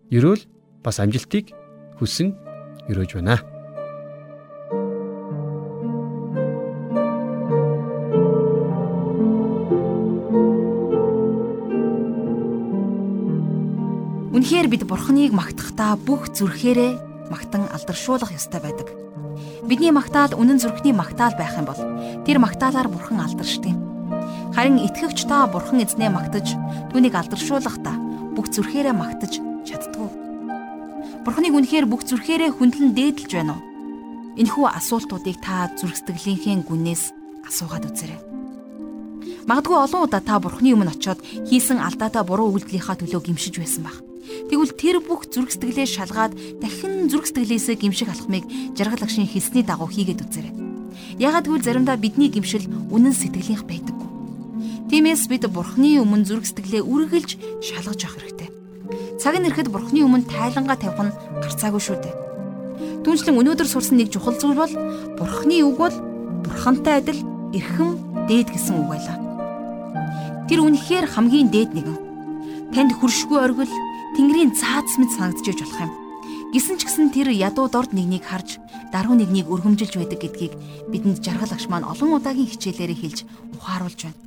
ерөөл 0.08 0.48
бас 0.80 0.96
амжилтыг 1.04 1.52
хүсэн 2.00 2.32
өрөөж 2.88 3.20
байна. 3.20 3.44
Үнэхээр 14.32 14.72
бид 14.72 14.88
бурханыг 14.88 15.36
магтахдаа 15.36 16.00
бүх 16.00 16.32
зүрхээрээ 16.32 17.28
магтан 17.28 17.68
алдаршуулах 17.68 18.32
ёстой 18.32 18.64
байдаг. 18.64 18.88
Бидний 19.68 19.92
магтаал 19.92 20.32
үнэн 20.40 20.56
зүрхний 20.56 20.96
магтаал 20.96 21.36
байх 21.36 21.52
юм 21.60 21.68
бол 21.68 21.80
тэр 22.24 22.40
магтаалаар 22.40 22.88
бурхан 22.88 23.20
алдаршдаг 23.20 23.76
юм. 23.76 23.85
Харин 24.54 24.78
итгэвч 24.84 25.26
та 25.26 25.46
бурхан 25.50 25.82
эзнээ 25.82 26.10
магтаж 26.12 26.54
түүнийг 26.92 27.14
алдаршуулахдаа 27.16 27.96
бүх 28.36 28.46
зүрхээрээ 28.52 28.94
магтаж 28.94 29.42
чаддгүй. 29.66 30.08
Бурханыг 31.24 31.56
үнэхээр 31.56 31.86
бүх 31.90 32.06
зүрхээрээ 32.06 32.54
хүндлэн 32.54 32.94
дээдэлж 32.94 33.32
байна 33.34 33.58
уу? 33.58 33.64
Энэхүү 34.36 34.66
асуултуудыг 34.68 35.40
та 35.40 35.72
зүрх 35.74 35.96
сэтгэлийнхээ 35.96 36.68
гүнээс 36.68 37.16
асуугаад 37.48 37.88
үзээрэй. 37.88 38.20
Магадгүй 39.48 39.78
олон 39.78 40.02
удаа 40.06 40.22
та 40.22 40.38
бурхны 40.38 40.74
өмнө 40.74 40.92
очиод 40.94 41.22
хийсэн 41.48 41.78
алдаатай 41.78 42.22
буруу 42.26 42.50
үйлдэлийнхаа 42.54 42.98
төлөө 42.98 43.30
гимшиж 43.30 43.58
байсан 43.58 43.86
баг. 43.86 43.96
Тэгвэл 44.50 44.74
тэр 44.74 44.96
бүх 45.02 45.30
зүрх 45.30 45.54
сэтгэлээ 45.54 45.86
шалгаад 45.86 46.34
дахин 46.58 47.06
зүрх 47.06 47.30
сэтгэлээсээ 47.30 47.78
гимших 47.78 48.10
алхмыг 48.10 48.44
жаргал 48.74 49.06
агшийн 49.06 49.30
хэлсний 49.30 49.62
дагуу 49.62 49.86
хийгээд 49.86 50.22
үзээрэй. 50.26 50.54
Ягаад 51.22 51.46
гэвэл 51.46 51.62
заримдаа 51.62 51.96
бидний 51.96 52.28
гимшил 52.30 52.66
үнэн 52.90 53.14
сэтгэлийнх 53.14 53.64
байдаггүй. 53.70 54.15
Тиймээс 54.86 55.26
бид 55.26 55.50
Бурхны 55.50 55.98
өмнө 55.98 56.22
зүрх 56.22 56.46
сэтгэлээ 56.46 56.86
үргэлж 56.86 57.30
шалгаж 57.58 58.00
явах 58.06 58.22
хэрэгтэй. 58.22 58.50
Цаг 59.18 59.34
нь 59.42 59.46
ирэхэд 59.50 59.74
Бурхны 59.74 60.06
өмнө 60.06 60.30
тайлангаа 60.30 60.78
тавих 60.78 61.02
нь 61.10 61.16
гарцаагүй 61.42 61.82
шүү 61.82 61.98
дээ. 62.06 62.14
Түүнчлэн 63.02 63.34
өнөөдөр 63.34 63.66
сурсан 63.66 63.98
нэг 63.98 64.14
чухал 64.14 64.38
зүйл 64.38 64.54
бол 64.54 64.74
Бурхны 65.18 65.58
үг 65.66 65.74
бол 65.74 65.96
Бурхантай 66.46 67.02
адил 67.02 67.18
эрхэм 67.50 67.90
дээд 68.30 68.54
гэсэн 68.54 68.78
үг 68.78 68.88
байлаа. 68.94 69.18
Тэр 70.46 70.62
үнэхээр 70.62 71.06
хамгийн 71.10 71.50
дээд 71.50 71.74
нэгэн. 71.74 71.98
Танд 72.70 72.94
хүршгүй 72.94 73.38
оргил 73.42 73.74
Тэнгэрийн 74.14 74.54
цаац 74.54 74.94
мэд 75.02 75.10
санагдчихж 75.18 75.66
болох 75.66 75.82
юм. 75.82 75.92
Гисэн 76.54 76.78
ч 76.78 76.86
гэсэн 76.86 77.10
тэр 77.10 77.34
ядуу 77.34 77.66
дорд 77.66 77.90
нэгнийг 77.90 78.22
харж 78.22 78.62
даруй 78.94 79.18
нэгнийг 79.18 79.50
өргөмжилж 79.50 79.98
байдаг 79.98 80.22
гэдгийг 80.22 80.54
бидэнд 80.94 81.18
жаргал 81.20 81.50
агш 81.50 81.66
маань 81.66 81.84
олон 81.90 82.22
удаагийн 82.22 82.46
хичээлээрээ 82.46 82.98
хэлж 83.02 83.18
ухааруулж 83.58 84.00
байна. 84.06 84.25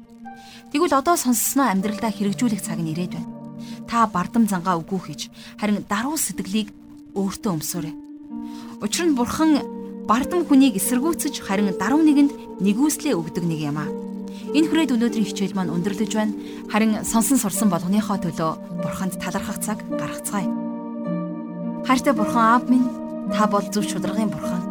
Тэгвэл 0.69 0.93
одоо 0.93 1.17
сонссноо 1.17 1.65
амьдралдаа 1.73 2.13
хэрэгжүүлэх 2.13 2.61
цаг 2.61 2.77
нь 2.77 2.93
ирээд 2.93 3.17
байна. 3.17 3.29
Та 3.89 4.05
бардам 4.05 4.45
зангаа 4.45 4.77
үгүй 4.77 5.01
хийж 5.01 5.21
харин 5.57 5.81
даруй 5.89 6.13
сэтгэлийг 6.13 6.69
өөртөө 7.17 7.51
өмсөөрэй. 7.57 7.93
Учир 8.77 9.09
нь 9.09 9.17
бурхан 9.17 9.65
бардам 10.05 10.45
хүнийг 10.45 10.77
эсэргүүцэж 10.77 11.41
харин 11.41 11.73
даруй 11.73 12.05
нэгэнд 12.05 12.61
нэгүслээ 12.61 13.17
өгдөг 13.17 13.45
нэг 13.49 13.59
юм 13.65 13.81
аа. 13.81 13.89
Энэ 14.53 14.69
хүрээд 14.69 14.93
өнөөдрийн 14.93 15.29
хичээл 15.29 15.57
маань 15.57 15.73
өндөрлөж 15.73 16.11
байна. 16.13 16.37
Харин 16.69 17.01
сонсон 17.01 17.41
сурсан 17.41 17.69
болгоныхоо 17.73 18.17
төлөө 18.21 18.81
бурханд 18.85 19.17
талархах 19.17 19.57
цаг 19.61 19.81
гаргацгаая. 19.89 20.49
Хайртай 21.85 22.13
бурхан 22.13 22.45
аав 22.45 22.69
минь 22.69 22.85
та 23.33 23.49
бол 23.49 23.65
зөв 23.73 23.85
шударгын 23.89 24.29
бурхан. 24.29 24.63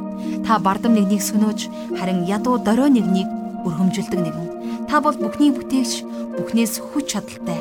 Та 0.46 0.58
бардам 0.62 0.94
нэгнийг 0.94 1.22
сөнөөж 1.22 1.94
харин 1.98 2.22
ядуу 2.26 2.58
дорой 2.62 2.90
нэгнийг 2.90 3.26
өрхөмжилдэг 3.66 4.18
нэгэн. 4.22 4.57
Та 4.88 5.04
бол 5.04 5.16
бүхний 5.20 5.52
бүтээгч, 5.52 6.02
бүхнээс 6.40 6.80
хүч 6.80 7.12
чадалтай. 7.12 7.60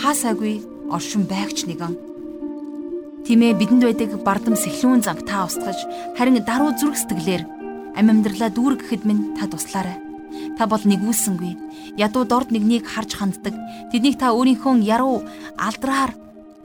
Хаасаагүй 0.00 0.64
оршин 0.88 1.28
байгч 1.28 1.68
нэгэн. 1.68 1.94
Тимээ 3.28 3.52
бидэнд 3.60 3.84
байдаг 3.84 4.16
бардам 4.24 4.56
сэхлүүн 4.56 5.04
занг 5.04 5.28
та 5.28 5.44
устгаж, 5.44 5.78
харин 6.16 6.40
даруй 6.40 6.72
зүрх 6.74 6.96
сэтгэлээр 6.96 7.44
амь 7.92 8.10
амьдралаа 8.10 8.50
дүүргэхэд 8.50 9.04
минь 9.04 9.36
та 9.36 9.46
туслаарай. 9.46 10.00
Та 10.56 10.64
бол 10.64 10.80
нэгүүлсэнгүй. 10.80 11.54
Ядуу 12.00 12.24
дорд 12.24 12.48
нэгнийг 12.48 12.88
харж 12.88 13.20
ханддаг. 13.20 13.52
Тэднийг 13.92 14.16
та 14.16 14.32
өөрийнхөө 14.32 14.80
яруу 14.80 15.20
алдраар 15.60 16.16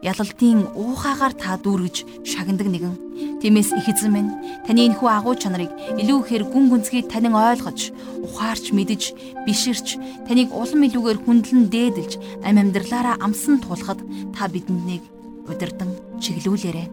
ялалтын 0.05 0.69
уухаагаар 0.77 1.33
та 1.33 1.57
дүүргэж 1.57 2.25
шагнадаг 2.25 2.67
нэгэн. 2.69 2.95
Тиймээс 3.41 3.73
их 3.73 3.89
эзэн 3.89 4.13
минь 4.13 4.31
таны 4.65 4.85
энэхүү 4.85 5.09
агуу 5.09 5.33
чанарыг 5.33 5.73
илүү 5.97 6.17
ихээр 6.21 6.43
гүн 6.53 6.69
гүнзгий 6.69 7.03
танин 7.05 7.33
ойлгож, 7.33 7.93
ухаарч 8.21 8.73
мэдж, 8.73 9.03
биширч, 9.45 9.97
таныг 10.29 10.53
улам 10.53 10.85
илүүгээр 10.85 11.19
хүндлэн 11.25 11.69
дээдэлж, 11.73 12.13
амь 12.45 12.61
амьдралаараа 12.61 13.17
амсан 13.21 13.57
тулахад 13.61 14.01
та 14.37 14.45
бидэнд 14.49 14.85
нэг 14.85 15.01
удирдан 15.49 15.93
чиглүүлээрэ. 16.21 16.85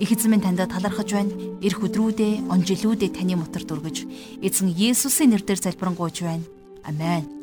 Их 0.00 0.12
эзэн 0.12 0.32
минь 0.32 0.44
танд 0.44 0.64
талархаж 0.64 1.12
байна. 1.12 1.32
Ирэх 1.60 1.84
өдрүүдээ, 1.84 2.48
он 2.48 2.64
жилүүдээ 2.64 3.12
таны 3.12 3.36
мотор 3.36 3.64
дүргэж, 3.64 4.08
эзэн 4.40 4.72
Есүсийн 4.72 5.36
нэрээр 5.36 5.60
залбирanгуйж 5.60 6.24
байна. 6.24 6.44
Амен. 6.84 7.37